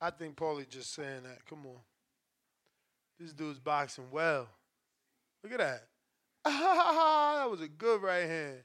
[0.00, 1.44] I think Paulie just saying that.
[1.48, 1.80] Come on.
[3.20, 4.48] This dude's boxing well.
[5.42, 5.82] Look at that.
[6.44, 8.58] that was a good right hand.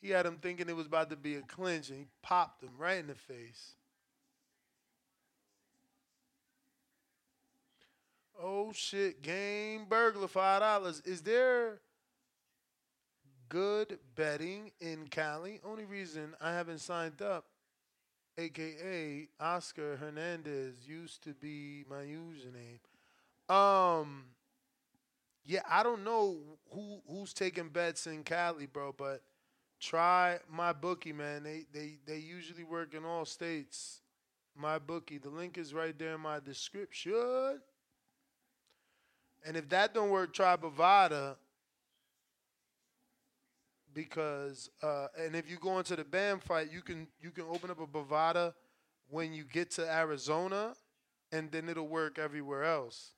[0.00, 2.72] He had him thinking it was about to be a clinch, and he popped him
[2.78, 3.74] right in the face.
[8.42, 11.00] Oh shit, game burglar, five dollars.
[11.06, 11.78] Is there
[13.48, 15.60] good betting in Cali.
[15.64, 17.44] Only reason I haven't signed up,
[18.38, 22.80] aka Oscar Hernandez, used to be my username.
[23.54, 24.24] Um,
[25.44, 26.38] yeah, I don't know
[26.70, 29.22] who who's taking bets in Cali, bro, but
[29.80, 31.42] try my bookie, man.
[31.42, 34.00] They they they usually work in all states.
[34.56, 35.18] My bookie.
[35.18, 37.60] The link is right there in my description.
[39.44, 41.36] And if that don't work, try Bovada
[43.94, 47.70] because uh, and if you go into the Bam fight, you can you can open
[47.70, 48.52] up a Bovada
[49.08, 50.74] when you get to Arizona,
[51.32, 53.12] and then it'll work everywhere else.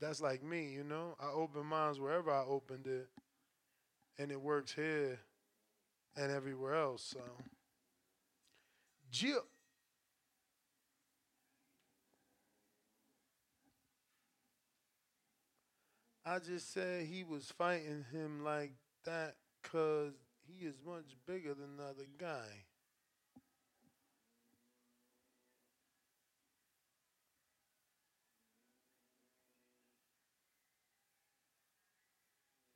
[0.00, 1.16] That's like me, you know.
[1.20, 3.08] I open mines wherever I opened it,
[4.18, 5.18] and it works here
[6.16, 7.02] and everywhere else.
[7.02, 7.20] So,
[9.10, 9.44] Jill.
[16.24, 18.72] I just said he was fighting him like
[19.06, 19.36] that
[19.70, 20.14] because
[20.46, 22.64] he is much bigger than the other guy.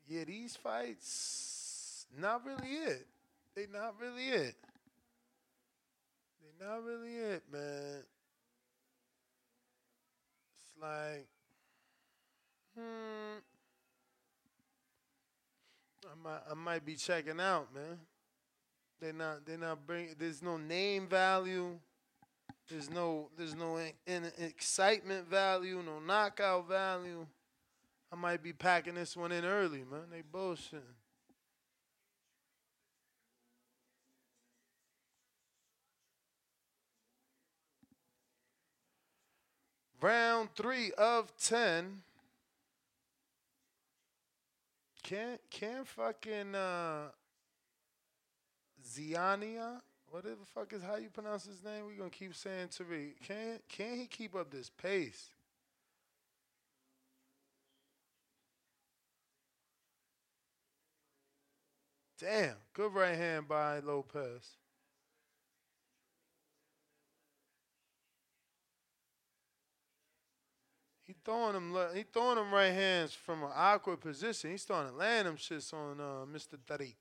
[0.09, 3.07] Yeah, these fights, not really it.
[3.55, 4.55] They not really it.
[6.43, 8.03] They not really it, man.
[10.57, 11.27] It's like,
[12.77, 13.52] hmm.
[16.05, 17.99] I might, I might be checking out, man.
[19.01, 20.15] They not, they not bring.
[20.19, 21.79] There's no name value.
[22.69, 27.27] There's no, there's no in, in excitement value, no knockout value.
[28.13, 30.11] I might be packing this one in early, man.
[30.11, 30.81] They bullshitting.
[40.01, 42.03] Round three of ten.
[45.13, 47.09] Can can fucking uh
[48.83, 49.83] Ziania?
[50.09, 51.85] What the fuck is how you pronounce his name?
[51.85, 53.21] We're gonna keep saying Tariq.
[53.23, 55.35] Can can he keep up this pace?
[62.19, 64.62] Damn, good right hand by Lopez.
[71.25, 74.51] Throwing them, he throwing them right hands from an awkward position.
[74.51, 76.57] He's starting to land them shits on uh, Mr.
[76.69, 76.95] Tariq.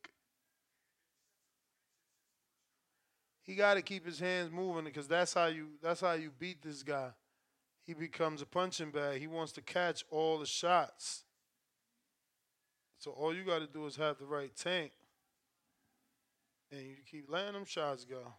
[3.44, 6.62] He got to keep his hands moving because that's how you that's how you beat
[6.62, 7.10] this guy.
[7.84, 9.20] He becomes a punching bag.
[9.20, 11.24] He wants to catch all the shots.
[13.00, 14.92] So all you got to do is have the right tank,
[16.72, 18.34] and you keep letting them shots go.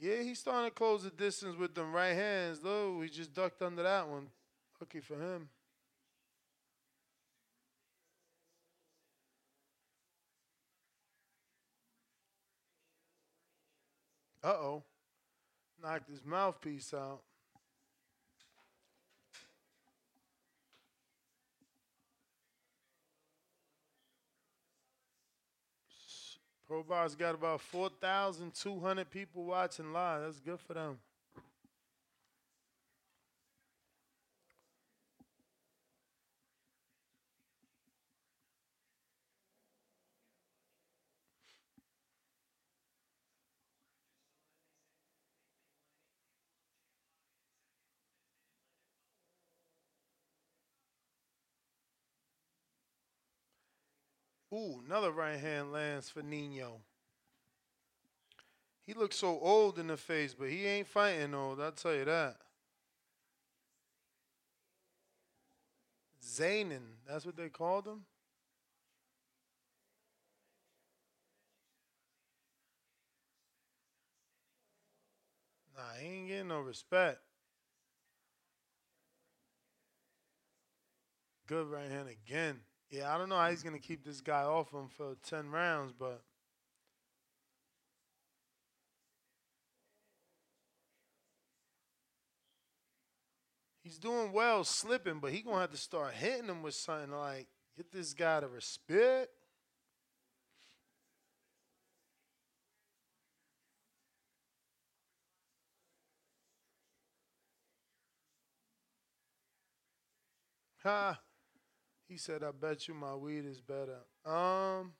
[0.00, 3.00] Yeah, he's starting to close the distance with them right hands, though.
[3.00, 4.28] He just ducked under that one.
[4.80, 5.48] Lucky for him.
[14.44, 14.82] Uh oh.
[15.82, 17.22] Knocked his mouthpiece out.
[26.68, 30.20] Pro Box got about 4,200 people watching live.
[30.20, 30.98] That's good for them.
[54.52, 56.80] Ooh, another right hand lands for Nino.
[58.86, 62.06] He looks so old in the face, but he ain't fighting old, I'll tell you
[62.06, 62.36] that.
[66.24, 68.04] Zanin, that's what they called him?
[75.76, 77.20] Nah, he ain't getting no respect.
[81.46, 82.60] Good right hand again.
[82.90, 85.92] Yeah, I don't know how he's to keep this guy off him for 10 rounds,
[85.98, 86.22] but.
[93.82, 97.46] He's doing well slipping, but he to have to start hitting him with something like,
[97.76, 99.28] get this guy to respect.
[110.84, 111.18] Ha.
[112.08, 113.98] He said, I bet you my weed is better.
[114.24, 114.92] Um,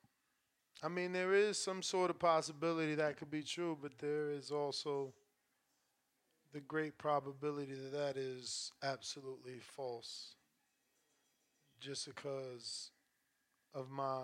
[0.82, 4.50] I mean, there is some sort of possibility that could be true, but there is
[4.50, 5.14] also
[6.52, 10.34] the great probability that that is absolutely false.
[11.80, 12.90] Just because
[13.72, 14.20] of my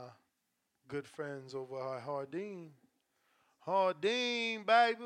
[0.86, 2.68] good friends over at Jardín.
[3.66, 5.04] Jardín, baby.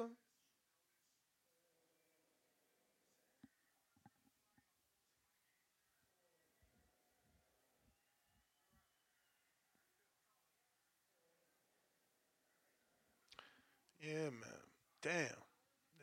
[14.01, 14.63] Yeah, man.
[15.03, 15.27] Damn.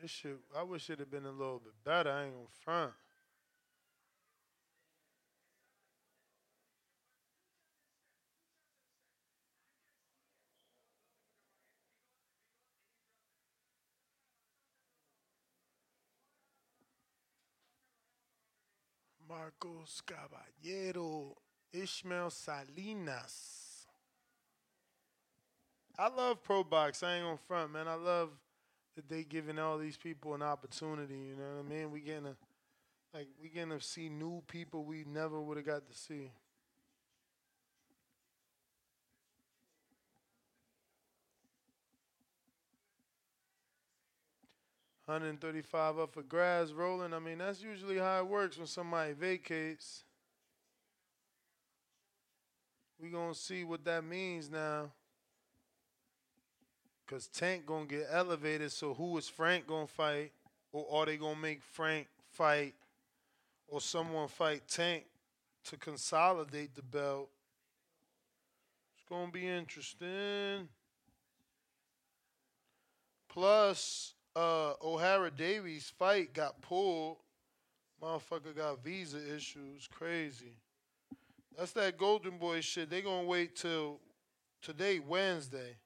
[0.00, 2.10] This shit, I wish it had been a little bit better.
[2.10, 2.92] I ain't gonna front.
[19.28, 21.34] Marcos Caballero,
[21.72, 23.65] Ishmael Salinas.
[25.98, 27.02] I love Pro Box.
[27.02, 27.88] I ain't gonna front, man.
[27.88, 28.30] I love
[28.96, 31.14] that they giving all these people an opportunity.
[31.14, 31.90] You know what I mean?
[31.90, 32.36] We getting to,
[33.14, 36.30] like, we getting to see new people we never would have got to see.
[45.06, 47.14] 135 up for grass rolling.
[47.14, 50.02] I mean, that's usually how it works when somebody vacates.
[52.98, 54.90] we to see what that means now.
[57.06, 60.32] Because Tank to get elevated, so who is Frank to fight?
[60.72, 62.74] Or are they to make Frank fight
[63.68, 65.04] or someone fight Tank
[65.66, 67.30] to consolidate the belt?
[68.96, 70.68] It's to be interesting.
[73.28, 77.18] Plus, uh, Ohara Davies fight got pulled.
[78.02, 79.88] Motherfucker got visa issues.
[79.90, 80.54] Crazy.
[81.56, 82.90] That's that Golden Boy shit.
[82.90, 84.00] They gonna wait till
[84.60, 85.76] today, Wednesday.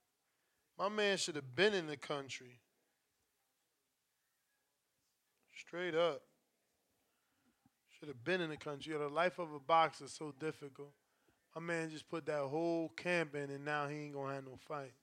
[0.81, 2.59] My man should have been in the country.
[5.55, 6.23] Straight up.
[7.91, 8.97] Should have been in the country.
[8.97, 10.95] the life of a boxer is so difficult.
[11.55, 14.57] My man just put that whole camp in and now he ain't gonna have no
[14.57, 14.95] fight.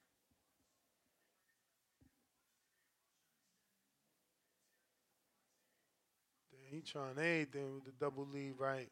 [6.71, 8.89] He trying anything with the double lead right.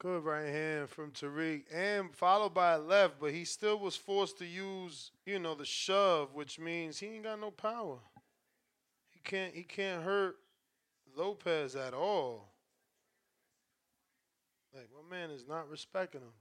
[0.00, 4.38] Good right hand from Tariq, and followed by a left, but he still was forced
[4.38, 7.98] to use, you know, the shove, which means he ain't got no power.
[9.10, 10.36] He can't he can't hurt
[11.14, 12.48] Lopez at all.
[14.74, 16.32] Like my man is not respecting him.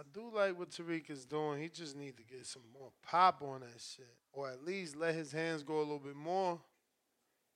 [0.13, 1.61] do like what Tariq is doing.
[1.61, 5.15] He just need to get some more pop on that shit, or at least let
[5.15, 6.59] his hands go a little bit more,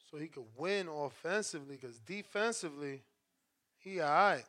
[0.10, 1.78] so he could win offensively.
[1.78, 3.04] Cause defensively,
[3.78, 4.46] he alright.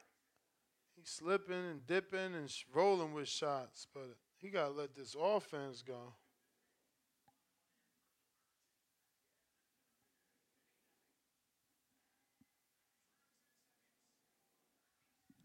[0.96, 6.14] He's slipping and dipping and rolling with shots, but he gotta let this offense go.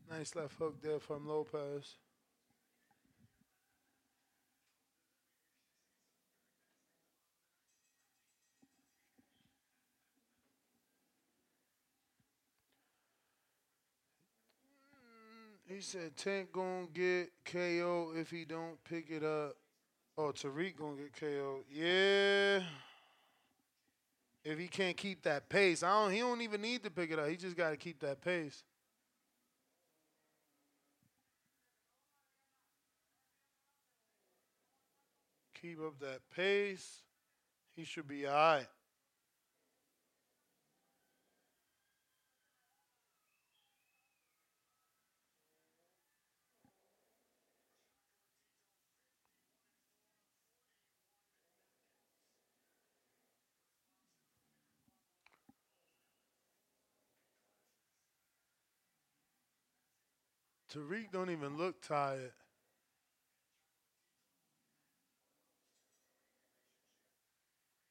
[0.09, 1.95] Nice left hook there from Lopez.
[15.73, 19.55] He said Tank gonna get KO if he don't pick it up.
[20.17, 21.63] Oh, Tariq gonna get KO.
[21.71, 22.61] Yeah.
[24.43, 26.11] If he can't keep that pace, I don't.
[26.11, 27.29] He don't even need to pick it up.
[27.29, 28.63] He just got to keep that pace.
[35.61, 37.01] Keep up that pace.
[37.75, 38.67] He should be all right.
[60.73, 62.31] Tariq don't even look tired.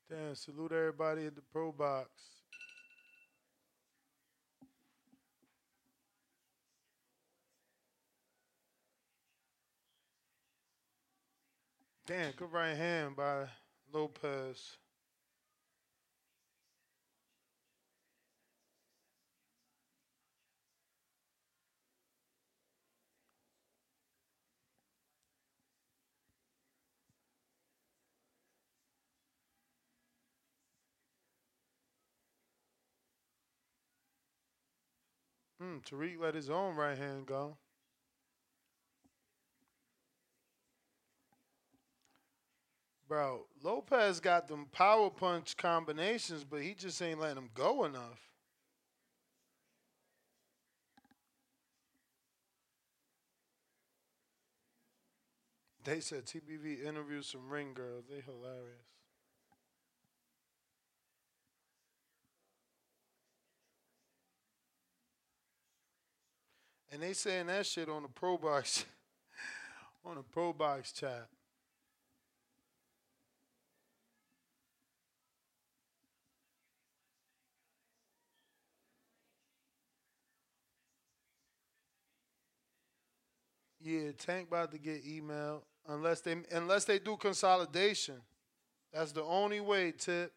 [0.09, 2.09] Damn, salute everybody at the Pro Box.
[12.07, 13.44] Damn, good right hand by
[13.93, 14.78] Lopez.
[35.60, 37.58] Hmm, Tariq let his own right hand go.
[43.06, 48.30] Bro, Lopez got them power punch combinations, but he just ain't letting them go enough.
[55.84, 58.04] They said TBV interviews some ring girls.
[58.08, 58.99] They hilarious.
[66.92, 68.84] And they saying that shit on the pro box
[70.04, 71.28] on the pro box chat.
[83.82, 88.16] Yeah, Tank about to get email unless they unless they do consolidation.
[88.92, 89.92] That's the only way.
[89.92, 90.32] Tip.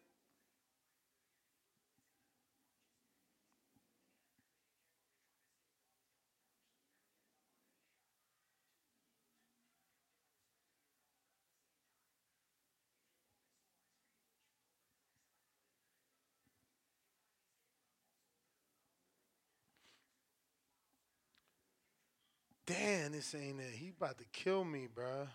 [22.74, 23.74] Damn, this ain't it.
[23.74, 25.28] He about to kill me, bruh.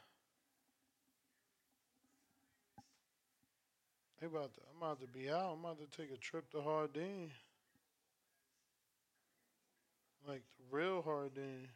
[4.22, 5.54] About to, I'm about to be out.
[5.54, 7.30] I'm about to take a trip to Jardín.
[10.28, 11.68] Like real Jardín.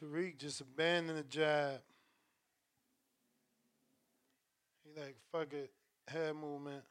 [0.00, 1.80] Tariq just abandoned the jab.
[4.84, 5.70] He like fuck it,
[6.06, 6.84] head movement.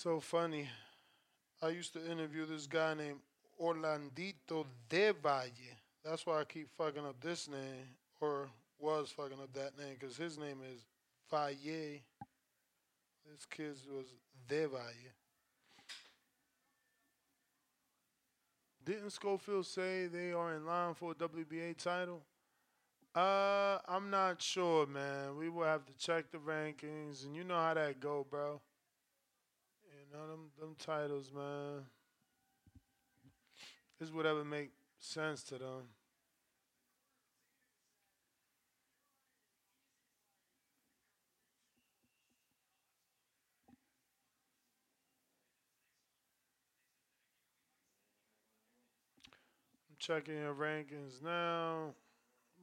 [0.00, 0.68] So funny.
[1.60, 3.18] I used to interview this guy named
[3.60, 5.74] Orlandito de Valle.
[6.04, 8.48] That's why I keep fucking up this name, or
[8.78, 10.84] was fucking up that name, because his name is
[11.28, 11.50] Valle.
[13.26, 14.06] This kid was
[14.46, 15.10] de Valle.
[18.84, 22.22] Didn't Schofield say they are in line for a WBA title?
[23.16, 25.36] Uh, I'm not sure, man.
[25.36, 28.60] We will have to check the rankings, and you know how that go, bro.
[30.12, 31.84] Know them them titles, man.
[34.00, 35.88] It's whatever make sense to them.
[49.90, 51.94] I'm checking your rankings now.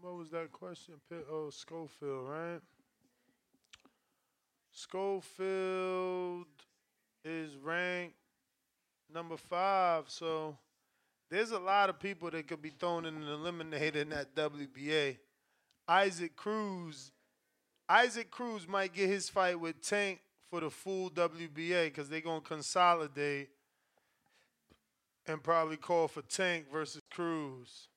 [0.02, 0.96] What was that question?
[1.32, 2.62] Oh, Schofield, right?
[4.72, 6.48] Schofield
[7.26, 8.16] is ranked
[9.12, 10.06] number five.
[10.08, 10.58] So
[11.30, 15.18] there's a lot of people that could be thrown in and eliminated in that WBA.
[15.88, 17.12] Isaac Cruz,
[17.90, 20.20] Isaac Cruz might get his fight with Tank
[20.50, 23.50] for the full WBA because they're gonna consolidate
[25.28, 27.88] and probably call for Tank versus Cruz.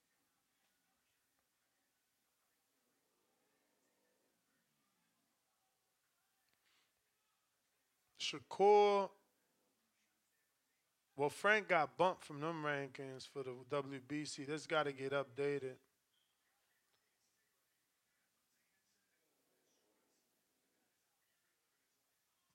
[8.21, 9.09] Shakur
[11.19, 14.47] well, Frank got bumped from them rankings for the WBC.
[14.47, 15.74] This got to get updated.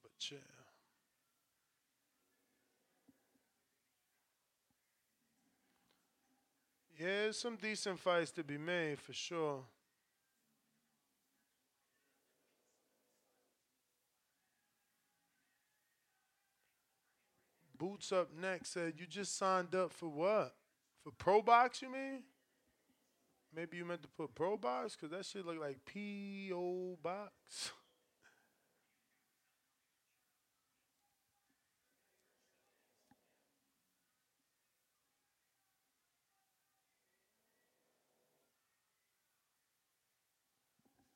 [0.02, 0.38] But yeah.
[6.98, 9.64] Yeah, some decent fights to be made for sure.
[17.84, 20.56] Boots Up Next said, You just signed up for what?
[21.04, 22.24] For Pro Box, you mean?
[23.54, 24.96] Maybe you meant to put Pro Box?
[24.96, 26.98] Because that shit look like P.O.
[27.04, 27.34] Box.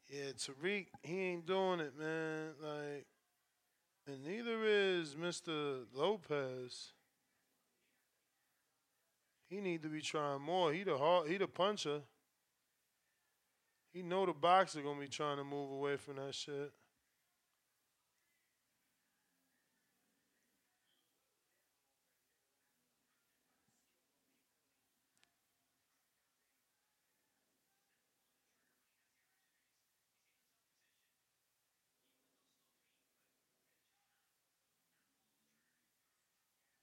[0.09, 2.53] Yeah, Tariq, he ain't doing it, man.
[2.63, 3.05] Like,
[4.07, 5.83] and neither is Mr.
[5.93, 6.93] Lopez.
[9.49, 10.71] He need to be trying more.
[10.71, 12.01] He the hard, he the puncher.
[13.93, 16.71] He know the boxer gonna be trying to move away from that shit.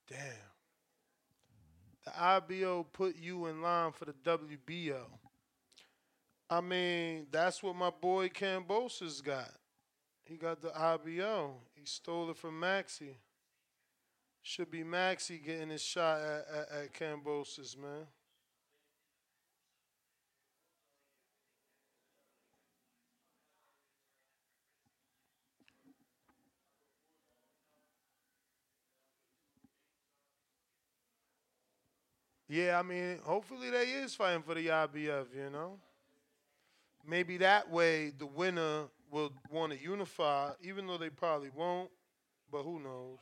[0.08, 0.20] Damn.
[2.04, 5.02] The IBO put you in line for the WBO.
[6.48, 9.50] I mean, that's what my boy Kambosos got.
[10.24, 11.54] He got the IBO.
[11.74, 13.14] He stole it from Maxi.
[14.42, 18.06] Should be Maxi getting his shot at, at, at Kambosos, man.
[32.54, 35.76] Yeah, I mean, hopefully they is fighting for the IBF, you know?
[37.04, 41.90] Maybe that way the winner will want to unify, even though they probably won't,
[42.52, 43.18] but who knows?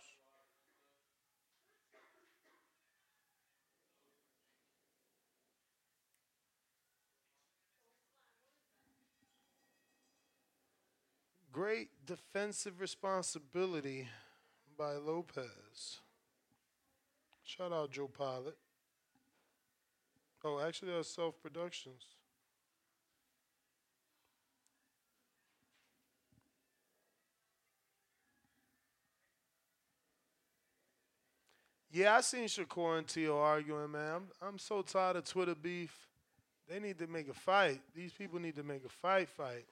[11.50, 14.08] Great defensive responsibility
[14.76, 16.00] by Lopez.
[17.42, 18.58] Shout out Joe Pilot.
[20.44, 22.02] Oh, actually, uh, that's Self Productions.
[31.92, 34.14] Yeah, I seen Shakur and Tio arguing, man.
[34.14, 35.94] I'm, I'm so tired of Twitter beef.
[36.68, 37.82] They need to make a fight.
[37.94, 39.66] These people need to make a fight fight.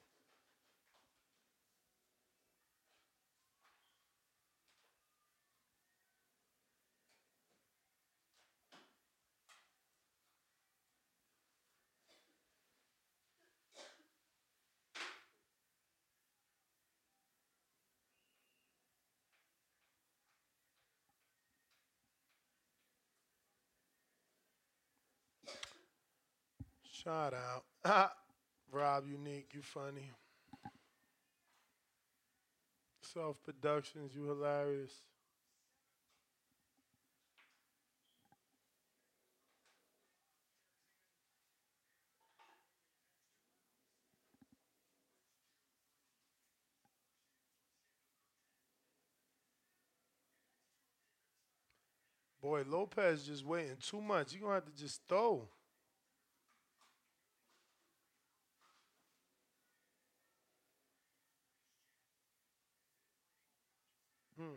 [27.02, 27.64] Shout out.
[27.82, 28.12] Ah,
[28.70, 30.10] Rob Unique, you funny.
[33.02, 34.92] Self Productions, you hilarious.
[52.42, 54.32] Boy, Lopez just waiting too much.
[54.32, 55.48] You're going to have to just throw.
[64.40, 64.54] Hmm.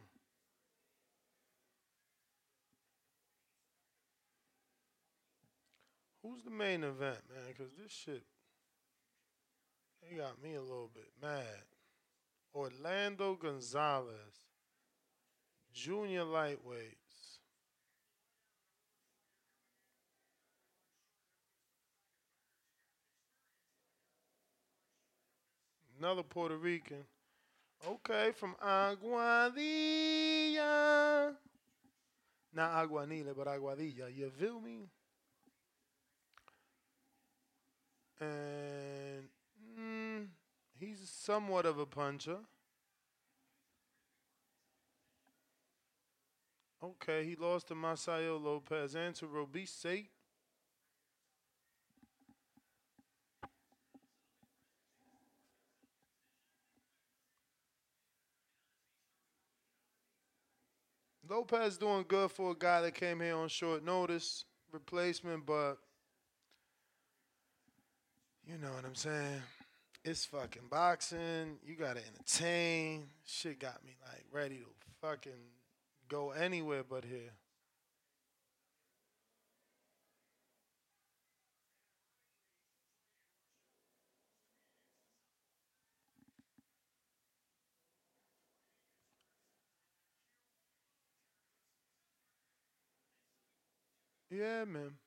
[6.33, 7.43] Who's the main event, man?
[7.47, 8.23] Because this shit,
[10.01, 11.43] they got me a little bit mad.
[12.55, 14.15] Orlando Gonzalez,
[15.71, 17.37] junior lightweights.
[25.99, 27.05] Another Puerto Rican.
[27.87, 29.53] Okay, from Aguadilla.
[32.55, 34.15] Not Aguanile, but Aguadilla.
[34.15, 34.87] You feel me?
[38.19, 39.27] And
[39.79, 40.27] mm,
[40.79, 42.37] he's somewhat of a puncher.
[46.83, 50.07] Okay, he lost to Masayo Lopez and to Robeisy.
[61.29, 65.77] Lopez doing good for a guy that came here on short notice, replacement, but
[68.47, 69.41] you know what I'm saying?
[70.03, 71.57] It's fucking boxing.
[71.65, 73.07] You gotta entertain.
[73.25, 74.65] Shit got me like ready to
[75.01, 75.31] fucking
[76.09, 77.31] go anywhere but here.
[94.29, 95.02] Yeah, man.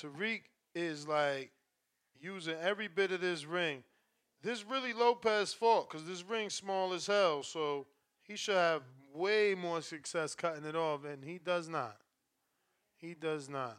[0.00, 0.42] Tariq
[0.74, 1.50] is like
[2.20, 3.82] using every bit of this ring.
[4.42, 7.86] This really Lopez' fault because this ring's small as hell, so
[8.22, 8.82] he should have
[9.14, 11.96] way more success cutting it off, and he does not.
[12.96, 13.78] He does not.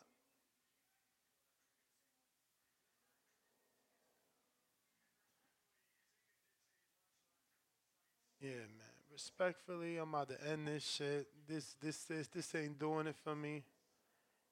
[8.39, 8.95] Yeah, man.
[9.11, 11.27] respectfully, I'm about to end this shit.
[11.48, 13.64] This this this this ain't doing it for me.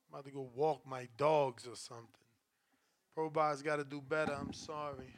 [0.08, 2.08] I'm about to go walk my dogs or something.
[3.14, 4.34] Pro Box got to do better.
[4.34, 5.16] I'm sorry.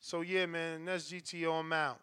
[0.00, 1.60] So yeah, man, that's GTO.
[1.60, 2.00] I'm out.